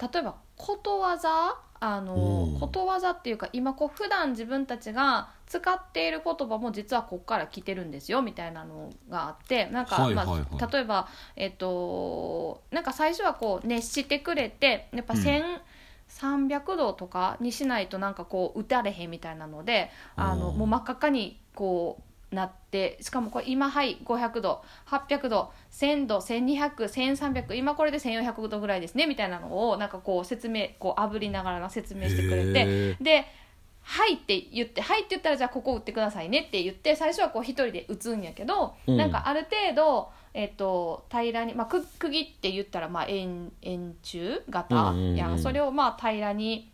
[0.00, 1.58] 例えばことわざ？
[1.84, 15.20] あのことわざっていうか今こう普段自分たちが使っている言葉も実はここから来てるんですよみたいなのがあってなんか、まあ、例えばえっとなんか最初はこう熱してくれてやっぱうん。
[15.20, 33.24] 1300度とかにしないとなんかこう打たれへんみたいなのであのもう真っ赤っかにこうなってしかもこれ今はい500度800度1000度12001300今これで1400度ぐらいですねみたいなのをなんかこう説明こう炙りながらな説明してくれてで
[33.82, 38.96] 「はい」って言って「はい」って言ったらじゃあここ打ってくださいねって言って最初はこう一人で打つんやけど、うん。
[38.96, 45.38] なんかある程度、えっと平らに、まあ、く区切って言ったらまあ円円柱型うんうんうんやん。
[45.38, 46.72] それをまあ平らに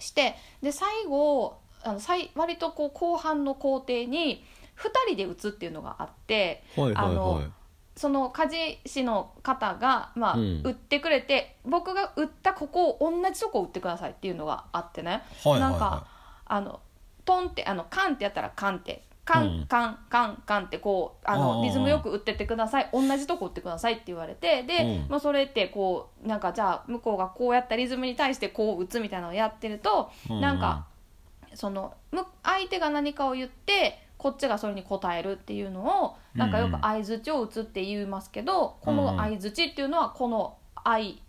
[0.00, 4.44] してで最後あの最割とこう後半の工程に
[4.76, 6.64] 2人で打つっていうのがあって。
[6.76, 7.50] はいはいあのはい
[7.98, 10.62] その鍛冶師の方が、まあうん。
[10.64, 16.06] 打ってくれて僕が打ったここを同じとこ打ってくださいっていうのがあってね、はいはいはなんか
[16.48, 16.80] あの
[17.24, 19.60] トンってあのカンってやったらカンってカうん。
[19.60, 22.88] ンカンカンカンってこうあのリズムよく打ってってください。
[22.92, 25.08] 同じとこ打ってくださいって言われてで、うん。
[25.10, 30.86] まあ、それってこうなんかじゃあ向こうがこうやったリズムに対してこう打つみたいなのをやってると、うんなんか
[31.54, 41.22] そのむ相手が何かを言ってこっちがそれに答えるっていうのをなんかよく相づちを打つって言いますけど、この相づちっていうのはこの「愛」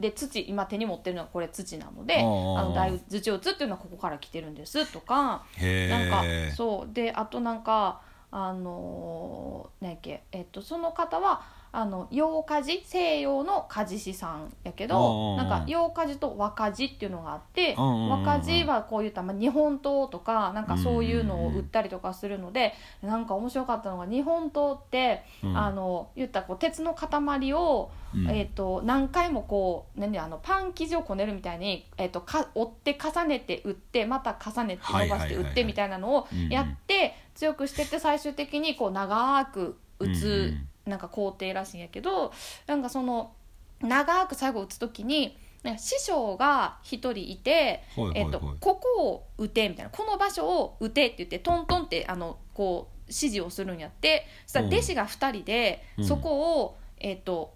[0.00, 6.92] で土今手に持ってるのはこれ土なのであの相づちを打つっていうのはここから来てるんですとかへなんえかそう。
[6.92, 11.42] であとなんかあのー、何やっけ、えっと、その方は
[11.76, 18.24] あの洋鍛冶西洋の鍛冶師さんやけあどあなんか洋鍛冶と和鍛冶っていうのがあってうんうんうんうん。
[18.24, 22.72] 和鍛冶はこういった、まあ、日本刀とかなんかそういうのを売ったりとかするので
[23.02, 25.58] なんか面白かったのが日本刀って、うん。
[25.58, 28.30] あの言ったらこう鉄の塊を、うん。
[28.30, 40.54] えー、と何回もこう何あのパン生地をこねるみたいに、えー、とか折って重ねて打ってまた重ねて伸ばしてはいはいはいはい打ってみたいなのをやって強くしてって最終的にこう長く打つ
[40.86, 42.32] なんか工程らしいんやけど
[42.66, 43.32] なんかその
[43.80, 45.36] 長く最後打つ時に
[45.78, 47.82] 師匠が一人いて、
[48.14, 49.90] えっとここを打てみたいな。
[49.90, 54.26] この場所を打てって言ってトントンってあのこう指示をするんやって。
[54.46, 54.72] そしたらうん。
[54.72, 56.04] 弟子が2人で、うん。
[56.04, 57.54] そこを、えっと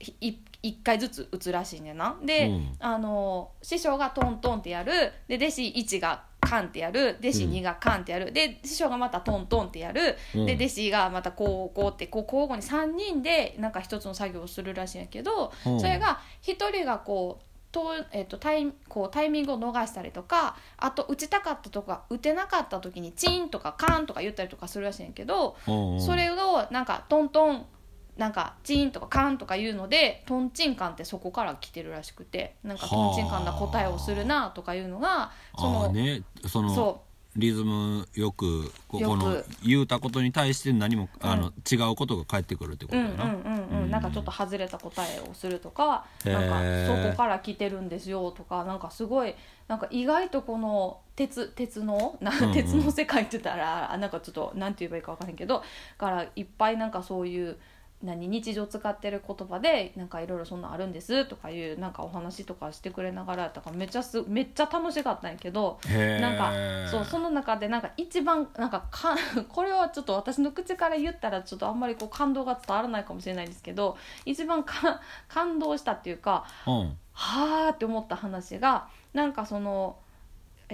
[0.00, 2.18] い一1回ずつ打つらしいんやな。
[2.24, 2.76] で、うん。
[2.80, 4.92] あの師匠がトントンってやる。
[5.28, 7.16] で弟子1がカンってやる。
[7.20, 10.46] 弟子2がカンってやる、で師匠がまたトントンってやる、うん。
[10.46, 15.80] で弟子がまたこうこうってこう交互に3人でなんか一つの作業をするらしいんやけど、うん。
[15.80, 27.66] それが1人がこうとえっとタイこうタイミングを逃したりとかあと打ちたかったとか打てなかった時にチンとかカンとか言ったりとかするらしいんやけど、それをなんかトントン
[28.16, 36.22] なんかチンとかカンとか言うのでトンチンカンってそこから来てるらしくてなんかトンチンカンな答えをするなとかいうのがそのね。
[36.46, 37.02] そのそ
[37.34, 39.18] リズムよくこよく。
[39.18, 43.24] この言うたことに対して何もあの違うことが返ってくるってこううんとやな。
[43.24, 43.82] うんうん。
[43.84, 43.90] うん。
[43.90, 49.34] なんかちょっと外れた答えをするとかなんかそこから来てるんですよとかなんかすごい
[49.66, 52.52] なんか意外とこの鉄鉄のなうんうん。
[52.52, 55.62] 鉄の世界って言ったらあなんかちょっとなんて言えばいいか分からへんけど
[55.96, 57.56] からいっぱいなんかそういう
[58.02, 66.52] 何日常使ってる言葉でなんかいろいろそんなんあるんですとかいうなんかお話とかしてくれながらやったからめっちゃすめっちゃ楽しかったんやけどなんか
[66.90, 69.16] そうその中でなんか一番なんかか
[69.48, 79.96] これはちょっと私の口から言ったらちょっとあんまりこう感動が伝わらないかもしれないんですけど一番か感動したっていうかうんはあって思った話がなんかその。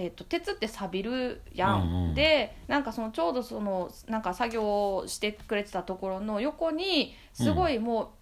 [0.01, 2.15] えー、と鉄って錆びるやん、うんうん。
[2.15, 8.13] でなんかそのちょうどそのなんか作業をしてくれてたところの横にすごいも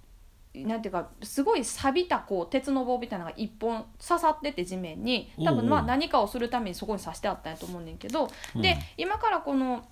[0.54, 5.30] う、なんていうかすごい錆びたこう鉄の棒みたいなのが一本刺さってて地面に。
[5.44, 9.86] 多分まあ何かをするためにそこに刺してあったんやと思うねんけど、うんで今からこの、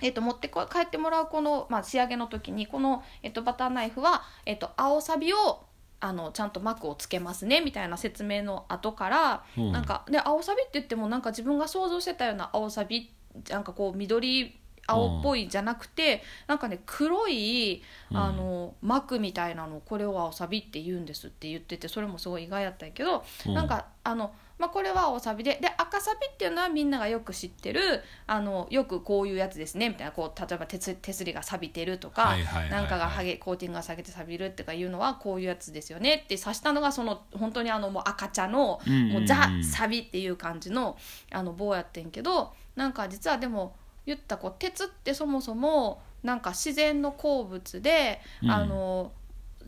[0.00, 5.67] えっと持ってこ帰ってもらうこの、まあ、仕上げの時にこの、えっとバターナイフは、えっと青サビを
[6.00, 9.72] あのちゃんと膜をつけますねみたいな説明の後から、うん。
[9.72, 13.10] なんかで青サビって言ってもなんか自分が想像してたような青サビ
[13.50, 23.54] なんかこう緑青っぽいじゃなくて、なんかね黒いあの膜みたいなのこれを青サビって言うんですって言っててそれもすごい意外やったんやけど、うん。
[23.54, 25.58] なんかあの、まあ、これは青サビで。
[25.60, 27.80] で赤サビっていうのはみんながよく知ってる
[28.26, 36.22] あのよくこういうやつですねみたいなこう例えば手す手すりが錆びてるとか、はいはいなんかがはげコーティングが下げて錆びるってかいうのはこういうやつですよね。
[36.24, 39.12] って指したのがその本当にあのもう赤茶のうんうんうん。
[39.12, 40.96] もうザ・サビっていう感じの
[41.30, 48.50] あの棒やってんけどなんか実はでも言ったこう鉄ってそもそもなんか自然の鉱物で、うん。
[48.50, 49.12] あの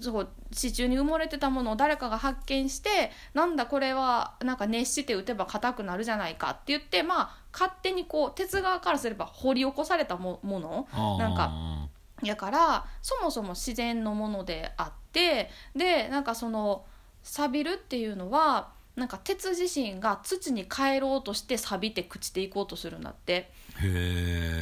[0.01, 10.89] そう地中に埋もれてたものを誰かが発見してなんだこれはなんか熱して打てば硬くなるじゃないかって言ってまあ勝手にこう鉄側からすれば掘り起こされたももの。
[11.19, 11.89] なんか
[12.23, 16.85] やからそもそも自然のものであってでなんかその
[17.23, 23.51] 錆びるっていうのはなんか鉄自身が土に帰ろうとして錆びて朽ちていこうとするんだって。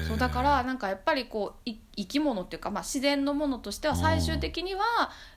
[0.06, 4.82] そうだからなんかやっぱりこうい生き物っていうか、まあ、自然のものとしては最終的には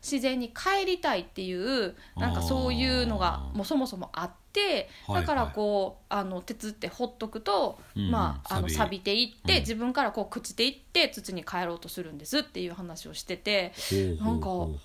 [0.02, 9.00] 自然に帰りたいっていうなんかそういうのがもうそもそもあってはいだからこうあの鉄ってほっとくと、うんまあ、あの錆び。
[9.00, 9.60] ていって、うん。
[9.62, 13.72] 自分からこう朽ちていって土に帰ろうとするんですっていう話をしてて
[14.22, 14.42] ほうほうほう。
[14.42, 14.78] ほ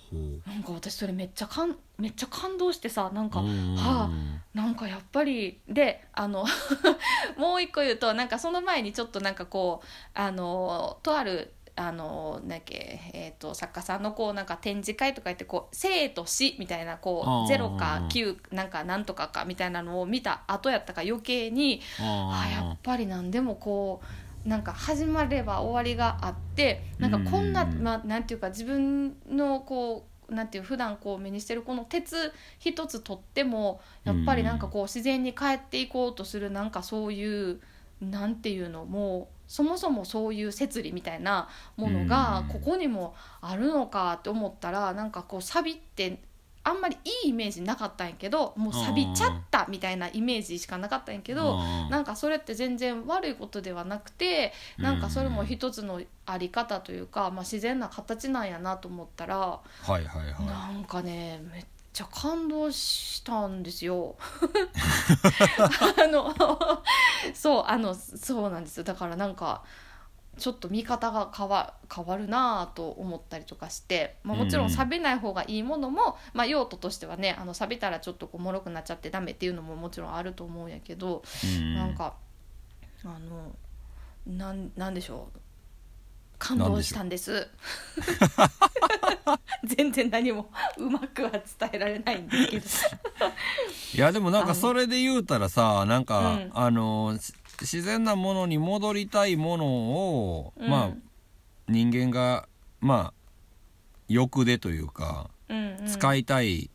[0.47, 3.75] うなんか私それめっちゃかんめっちゃ感動してさなんか、うん。
[3.75, 4.09] はあ
[4.57, 6.43] なんかやっぱりであの
[7.37, 24.01] もう一個言うとなんかその前にちょっとなんかこうあのとあるあのなんだっけ、えー、と作家さんのこうなんか展示会とか言ってこう生と死みたいなこう0か9なんかなんとかかみたいなのを見た後やったか余計にああやっぱり何でもこ
[24.45, 27.83] うなんか始まれば終わりがあってなんかこんな、うん。
[27.83, 37.59] まあ、なんていうか自分のこうなんていう普段こう目にしてるこの鉄一つとってもやっぱりなんかこう自然に帰っていこうとするなんかそういう
[38.01, 46.19] なんていうのもうそもそもそういう摂理みたいなものがうんここにもあるのかって思ったらなんかこうサビって
[46.63, 51.57] あんまりいいイメージなかったんやけどもう錆びちゃったみたいなイメージしかなかったんやけど。
[51.89, 61.65] なんかそれって全然悪いことではなくてなんかそれも一つのあり方というか、まあ、自然な形なんやなと思ったらはいはいはなんかねめっ
[61.97, 64.15] ちゃ感動したんですよ。
[65.97, 66.31] あの
[67.33, 68.83] そうあのそうなんですよ。
[68.83, 69.63] だからなんか
[70.37, 74.71] ちょっと見方が変わ変わるなぁと思ったりとかして、まあ、もちろんうん。
[74.71, 82.13] 錆びない方がいいものも、まあ、用途としてはねあの錆びたらちょっとこう脆くなっちゃってダメっていうのももちろんあると思うんやけど、いなんか
[83.03, 83.55] あの
[84.27, 85.39] なんなんでしょう
[86.39, 87.47] 感動したんです。
[89.65, 91.41] 全然何もうまくは伝
[91.73, 93.31] えられないんですけど。
[93.95, 96.51] いやでもなんかそれで言うたらさなんか、うん。
[96.53, 100.69] あのし自然なものに戻りたいものを、うん。
[100.69, 100.89] まあ
[101.67, 102.47] 人間が
[102.79, 103.13] まあ
[104.07, 105.87] 欲でというか、うんうん。
[105.87, 106.69] 使いたい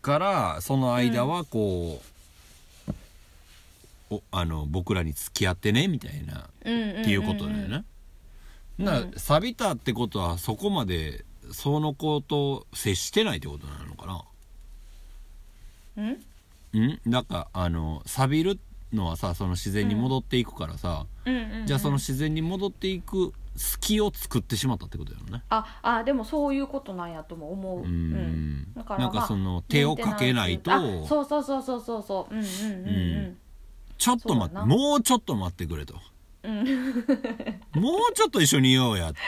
[0.00, 2.00] からその間はこ
[2.88, 2.94] う、
[4.10, 7.02] おあの僕らに付き合ってねみたいなうんうんうんうん。
[7.02, 7.84] っていうことだよね。
[8.78, 9.12] なうん。
[9.16, 14.24] 錆びたってことはそこまでその子と接してないってことなのかな？
[15.96, 16.80] うん？
[16.80, 17.00] ん？
[17.04, 18.58] なんかあの錆びる
[18.92, 25.42] のはさその自然に戻っていくからさ、うんうんうんじゃあその自然に戻っていく隙を作ってしまったってことだよね。
[25.48, 28.12] ああでもそういうことなんやとも思う、ううん。
[28.12, 30.70] んだからなんかまあその手をかけないと、
[31.06, 32.02] そうそうそうそうそう。
[32.02, 32.46] そううんうん。
[32.46, 32.50] う
[33.30, 33.36] ん。
[33.96, 35.94] ちょっと待ってもうちょっと待ってくれと
[36.44, 36.58] うん。
[36.58, 39.18] うんもうちょっと一緒にいようやって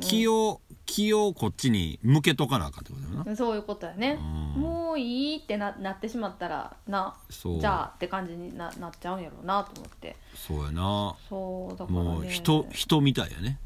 [0.00, 3.36] 気を気をこっちに向けとかなあかんってことだよな。
[3.36, 4.18] そういうことやね、
[4.56, 4.62] うん。
[4.62, 10.16] もういいってななってしまったらなじゃあって感じにななっちゃうんやろうなと思って。
[10.34, 11.14] そうやな。
[11.28, 12.04] そうだからね。
[12.04, 13.58] もう人人みたいやね。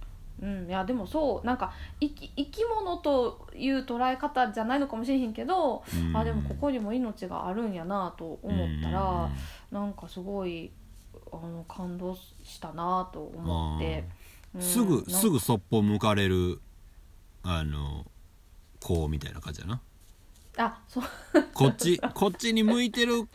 [0.43, 6.15] うん、いやでもそうなんか生き生き物という捉え方じゃないのかもしれへんけど、うん。
[6.15, 9.31] あでもここにも命があるんやなと思ったら、
[9.71, 10.73] なんかすごい
[11.43, 14.05] あの感動したなと思って、
[14.55, 16.61] うんすぐすぐそっぽ向かれる
[17.43, 18.07] あの
[18.81, 19.81] 子みたいな感じやな。
[20.57, 21.05] あそう。
[21.53, 23.29] こっちこっちに向いてる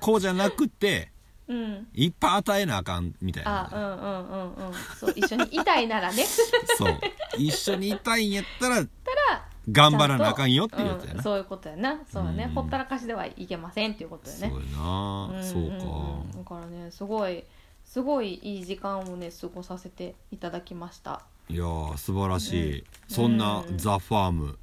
[0.00, 1.10] 子じゃなくて
[1.48, 1.88] うん。
[1.94, 3.70] いっぱい与えなあかんみたいな。
[3.72, 4.74] あうんうんうんうん。
[4.98, 6.24] そう一緒にいたいならね。
[6.76, 7.00] そう。
[7.38, 12.00] 一緒にいたいんやったらたら頑張らなあかんよっていうやつやな、うんそういうことやな。
[12.10, 12.54] そうやね、うん。
[12.54, 14.50] ほったらかしではいけませんっていうことやね。
[14.50, 16.30] そうやな、んそうか、んん。
[16.32, 17.44] だからねすごい
[17.84, 21.22] すごいいい時間をね過ごさせていただきました。
[21.48, 23.78] いやー素晴らしい、そんなうん。
[23.78, 24.58] ザ・ファーム。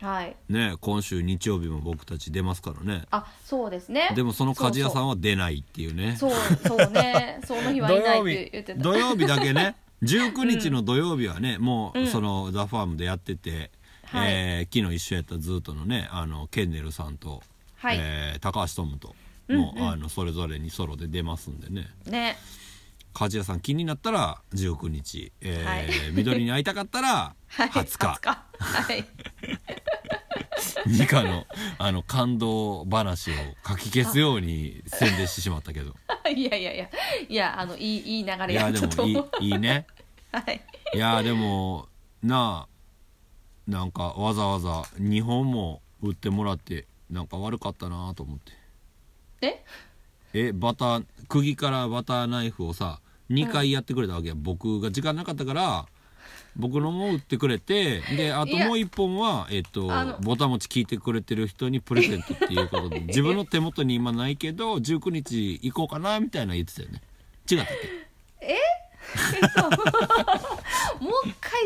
[0.00, 0.36] はい。
[0.48, 3.04] ね今週日曜日も僕たち出ますからね。
[3.10, 4.12] あそうですね。
[4.14, 6.16] でもその鍛冶屋さんはは出ないっていうね。
[6.16, 6.30] そう
[6.66, 7.40] そうそうね。
[7.44, 8.80] その日はいないって言ってた。
[8.80, 9.76] 土曜日だけね。
[10.02, 12.06] 19日の土曜日はね、もう、うん。
[12.06, 13.70] その「ザ・ファームでやってて、
[14.06, 14.32] はい。
[14.32, 17.42] えー昨日一緒やったずっとのねあのケンネルさんと、
[17.76, 17.98] はい。
[18.00, 19.14] えー高橋トムと
[19.48, 19.88] うんもう、うん。
[19.88, 21.88] あのそれぞれにソロで出ますんでね。
[22.06, 22.36] ね。
[23.14, 25.86] 鍛冶屋さん気になったら19日、えーはい。
[26.12, 28.46] 緑に会いたかったら はい20日、20日。
[28.58, 29.04] はい。
[30.86, 31.46] ニカの
[31.78, 35.94] あの感動話をかき消すように宣伝してしまったけど。
[36.34, 36.90] いやいやいや。
[37.28, 39.86] いやあのいいいい流れやいやでもいったと思ういいいね。
[40.32, 40.60] はい。
[40.94, 41.88] いやでも
[42.22, 42.75] なあ
[43.66, 48.52] なんかわざわざ2本も売ってもらってなんか悪かったなと思って。
[49.42, 49.64] え？
[50.34, 55.86] えバター釘からバターナイフをさ2回やってくれたわけや、僕が時間なかったから
[56.56, 67.02] 僕のも売ってくれてであともう1本は、えっとあのぼたもち聞いてくれてる人にプレゼントっていうことで 自分の手元に今ないけど19日行こうかなみたいな言ってたよね。
[67.50, 67.66] 違ったっ
[68.40, 68.46] け？
[68.46, 68.56] え？
[69.46, 69.62] っと
[71.00, 71.62] もう一回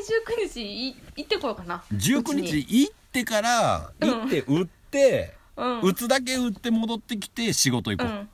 [0.46, 1.82] 19日い行ってこようかな。
[1.92, 2.46] 19うちに。
[2.46, 5.80] 日行ってから行って売って、うん。
[5.80, 8.28] 打つだけ打って戻ってきて仕事行こう、うん。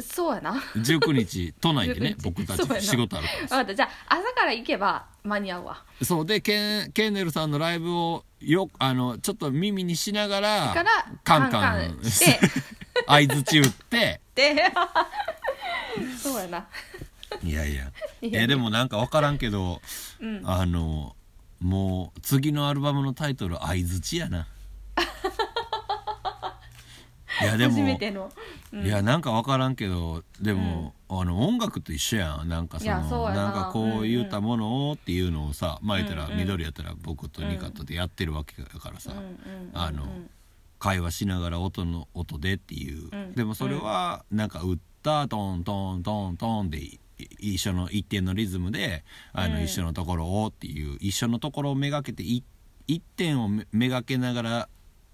[0.00, 0.54] そうやな。
[0.76, 2.22] 19日都内でね19日。
[2.22, 2.80] 僕たそうやな。
[2.80, 3.40] ち仕事あるから。
[3.40, 5.84] 分かったじゃあ朝から行けば間に合うわ。
[6.02, 6.26] そう。
[6.26, 10.90] でケンケンネルさんのライブをよあのちょっと耳にしながらから
[11.24, 12.40] カンカンカンカンして。
[13.06, 14.20] 相づち打って。
[14.34, 14.54] で
[16.22, 16.66] そうやな
[17.46, 17.92] いやいや。
[18.22, 19.80] えでもなんか分からんけど
[20.20, 20.42] うん。
[20.44, 21.14] あの
[21.60, 24.46] もう次のアルバムのタイトル「相づち」やな。
[27.42, 28.32] いやでも初めての、
[28.72, 28.86] うん。
[28.86, 32.48] いやなんか分からんけどでも、あの音楽と一緒やん。
[32.48, 33.34] なんかそのな。
[33.34, 36.38] なんかこう言ったものをっていうのをさ、まあ言ったらうんうん。
[36.38, 40.06] 緑やったら僕とニカとでやってるわけだからさ、うんうんうんあの
[40.78, 43.32] 会話しながら音の音でっていう、うん。
[43.32, 49.64] でもそれはなんか打ったトントントントンでい一緒の一定のリズムであのうん。
[49.64, 52.42] 一緒のところをっていう一緒のところをめがけてい
[52.86, 54.68] 一点をめめがけながら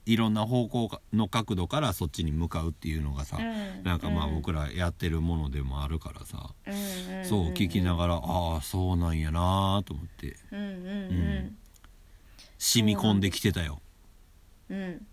[0.04, 3.84] いろんな方向の角度からそっちに向かうっていうのがさ、うん。
[3.84, 4.34] なんかまあうん。
[4.34, 10.36] 僕らやってるものでもあるからさ、うんうんうんそう聞きながらああそうなんやなと思って。
[10.50, 10.68] うんうんう
[11.48, 11.56] ん。
[12.58, 13.80] 染み込んできてたよ。
[14.68, 14.76] うん。
[14.76, 15.06] うん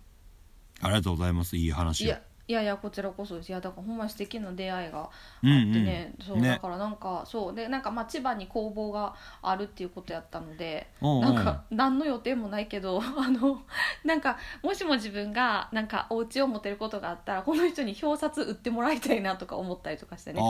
[0.82, 1.56] ありがとうございます。
[1.56, 2.16] いい話を
[2.50, 3.48] いやいやこちらこそです。
[3.50, 5.12] いやだからほんまに素敵な出会いがあって
[5.44, 5.84] うんうん。
[5.84, 6.48] ね、そうね。
[6.48, 7.54] だからなんかそう。
[7.54, 13.62] でなんかまあ千葉に工房があるっていうことやったのでおなんか何の予定もないけど あの
[14.04, 20.42] なんかもしも自分がなんかお家を持てることがあったらこの人に表札売ってもらいたいなとか思ったりとかしてね。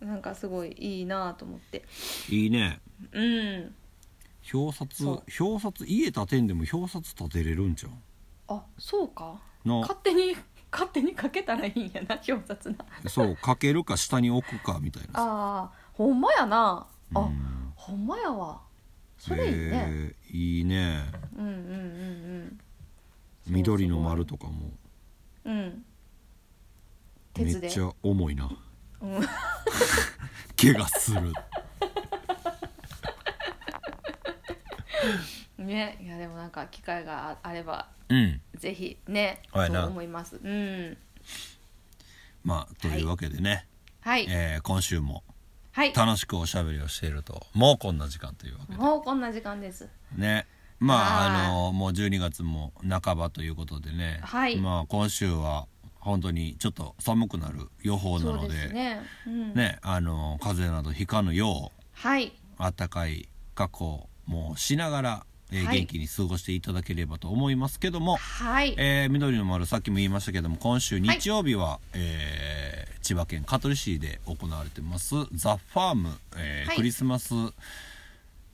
[0.00, 1.82] なんかすごいいいなと思って。
[2.30, 2.78] いいね。
[3.10, 3.74] うん。
[4.54, 8.00] 表札そ表札家建てんでも表札建てれるんじゃん
[8.46, 9.40] あそうか。
[9.64, 10.36] の勝手に
[10.70, 12.76] 勝手にかけたらいいんやな 表札な。
[13.08, 15.12] そうかけるか下に置くかみたいな。
[15.14, 16.86] さああほんまやな。
[17.14, 17.72] あ、うん。
[17.74, 18.60] ほんまやわ。
[19.18, 21.04] それいいね、へえいいね。
[21.36, 21.54] うんうんう
[22.44, 22.58] ん
[23.46, 24.70] 緑の丸とかも。
[25.44, 25.84] うんうん。
[27.36, 27.68] め鉄で。
[27.68, 28.50] っちゃ重いな。
[29.00, 29.20] うん。
[30.56, 31.32] 怪我する
[35.58, 38.40] ねいやでもなんか機会があればうん。
[38.56, 40.40] ぜひねそうはいな思います。
[40.42, 40.96] うん。
[42.44, 43.66] まあというわけでね、
[44.00, 44.26] はい。
[44.28, 45.22] えー今週も
[45.72, 45.92] はい。
[45.92, 48.78] 楽しくおしゃべりをしているともうこんな時間というわけで。
[48.78, 49.88] もうこんな時間です。
[50.16, 50.46] ね。
[50.80, 51.46] まあはい。
[51.46, 54.56] あのもう12月も半ばということでね、はい。
[54.56, 55.66] まあ今週は
[56.00, 59.02] 本当にちょっと寒くなる予報なのでね。
[59.26, 59.54] うん。
[59.54, 62.32] ねあの風邪などひかぬようはい。
[62.58, 65.78] 暖かい格好もしながら、えーはい。
[65.78, 68.74] 元気に過ごしていただければと思いますけども、はい。
[68.76, 76.76] えー緑の丸さっきも言いましたけども今週日曜日は、えー千葉県香取市で行われてますザ・ファーム、えーはい。
[76.76, 77.32] クリスマス、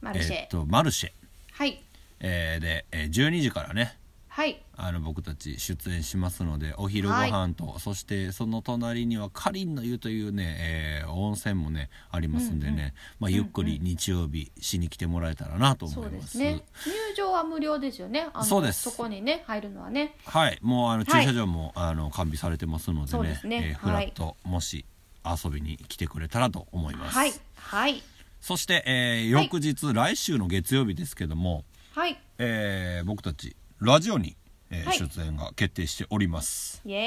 [0.00, 1.10] マルシェ、えーっとマルシェ、
[1.52, 1.82] はい。
[2.20, 3.96] えーで、えー12時からね
[4.28, 16.24] はいあの僕たち出演しますのでお昼ご飯と、そしてその隣にはかりんの湯というね、えー温泉もねありますんでね、うんうんまあ、ゆっくり日曜日しに来てもらえたらなと思います。
[16.24, 16.62] ですね。
[16.86, 18.28] 入場は無料ですよね。
[18.32, 18.82] あのそうです。
[18.82, 20.16] そこにね入るのはね。
[20.24, 21.24] はい、もうあのはい。
[21.24, 23.68] 駐車場も、あの完備されてますのでねですね。
[23.70, 24.84] えーフラット、もし
[25.24, 27.16] 遊びに来てくれたらと思います。
[27.16, 27.32] はい。
[27.56, 28.02] はい。
[28.40, 29.44] そして、えーはい。
[29.44, 31.64] 翌日、来週の月曜日ですけども、
[31.94, 32.18] はい。
[32.38, 34.36] えー僕たちラジオに、
[34.74, 34.98] えーはい。
[34.98, 36.82] 出演が決定しております。
[36.84, 36.98] イエ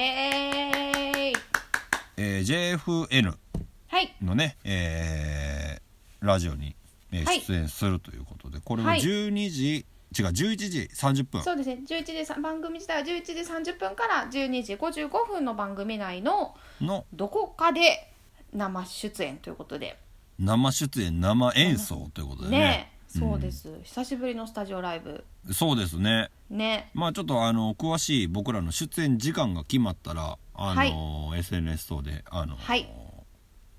[1.25, 1.33] ーイ。
[2.17, 3.35] えー JFN
[3.87, 4.15] はい。
[4.21, 6.75] のね、えーラジオに、
[7.11, 7.41] えーはい。
[7.41, 9.01] 出演するということでこれははい。
[9.01, 9.85] 12時
[10.17, 11.43] 違う11時30分。
[11.43, 11.79] そうですね。
[11.85, 17.05] 11時さ番組自体は11時30分から12時55分の番組内のの。
[17.13, 18.11] どこかで
[18.53, 19.99] 生出演ということで。
[20.39, 22.59] 生出演生演奏ということでね。
[22.59, 25.23] ねそうです、久しぶりのスタジオライブ。
[25.51, 26.29] そうですね。
[26.49, 26.91] ね。
[26.93, 32.89] まあちょっとあの詳しい僕らの出演時間が決まったらあの、SNS 等であの、はい。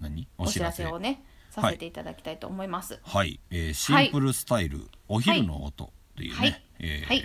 [0.01, 0.28] 何？
[0.39, 3.01] お知らせをねさせていただきたいと思います。
[3.02, 6.62] はい、えーシンプルスタイル、お昼の音っていうね、はい。
[6.81, 7.24] えーはい。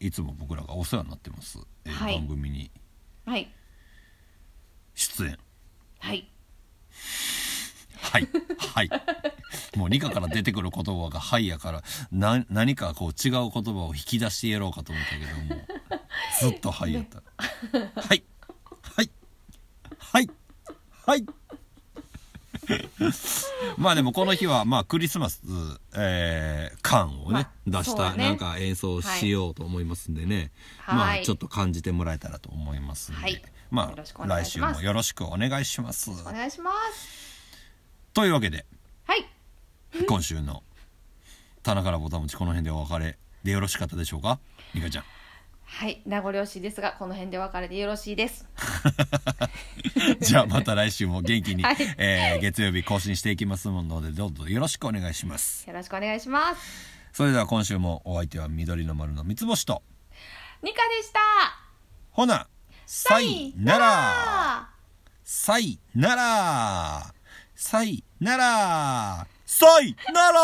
[0.00, 2.14] いつも僕らがお世話になってます、えーはい。
[2.18, 2.70] 番組に
[3.24, 3.52] はい。
[4.94, 5.38] 出演。
[5.98, 6.28] はい。
[8.00, 8.28] はい。
[8.58, 8.90] はい
[9.78, 15.62] もう理科から出てくる言葉が「はい」やからな何かこう違う言葉を引き出してやろうかと思ったけども
[16.40, 17.22] ずっと「はい」やった。
[18.00, 18.24] はい。
[18.82, 19.10] はい。
[19.98, 20.30] はい。
[21.06, 21.24] はい。
[23.78, 25.42] まあでもこの日はまあクリスマス、
[25.94, 30.96] えー感をね、まあ出したなんか演奏しようと思いますんでね、はい。
[30.96, 33.42] まあちょっと感じてもらえたらと思いますんで、はい。
[33.70, 36.10] まあ来週もよろしくお願いします。
[36.10, 37.08] お願いします。
[38.12, 38.66] というわけで。
[39.06, 39.37] はい
[40.06, 40.62] 今週の。
[41.62, 44.38] 棚からぼたもちこの辺でお別れでよろしかったでしょうか？
[44.74, 45.04] ニカちゃん。
[45.70, 48.46] はい名残惜しいですがこの辺でお別れでよろしいです。
[50.20, 51.76] じゃあまた来週も元気に、 はい。
[51.98, 55.66] えー月曜日更新していきますのでどうぞよろしくお願いします。
[55.68, 56.60] よろしくお願いします。
[57.12, 59.82] それでは今週もお相手は緑の丸の三つ星と
[60.62, 61.18] ニカでした。
[62.10, 62.46] ほな
[62.86, 63.86] さいなら。
[63.88, 64.68] ら。
[65.24, 67.14] さいなら。
[67.54, 70.40] さいならさいなら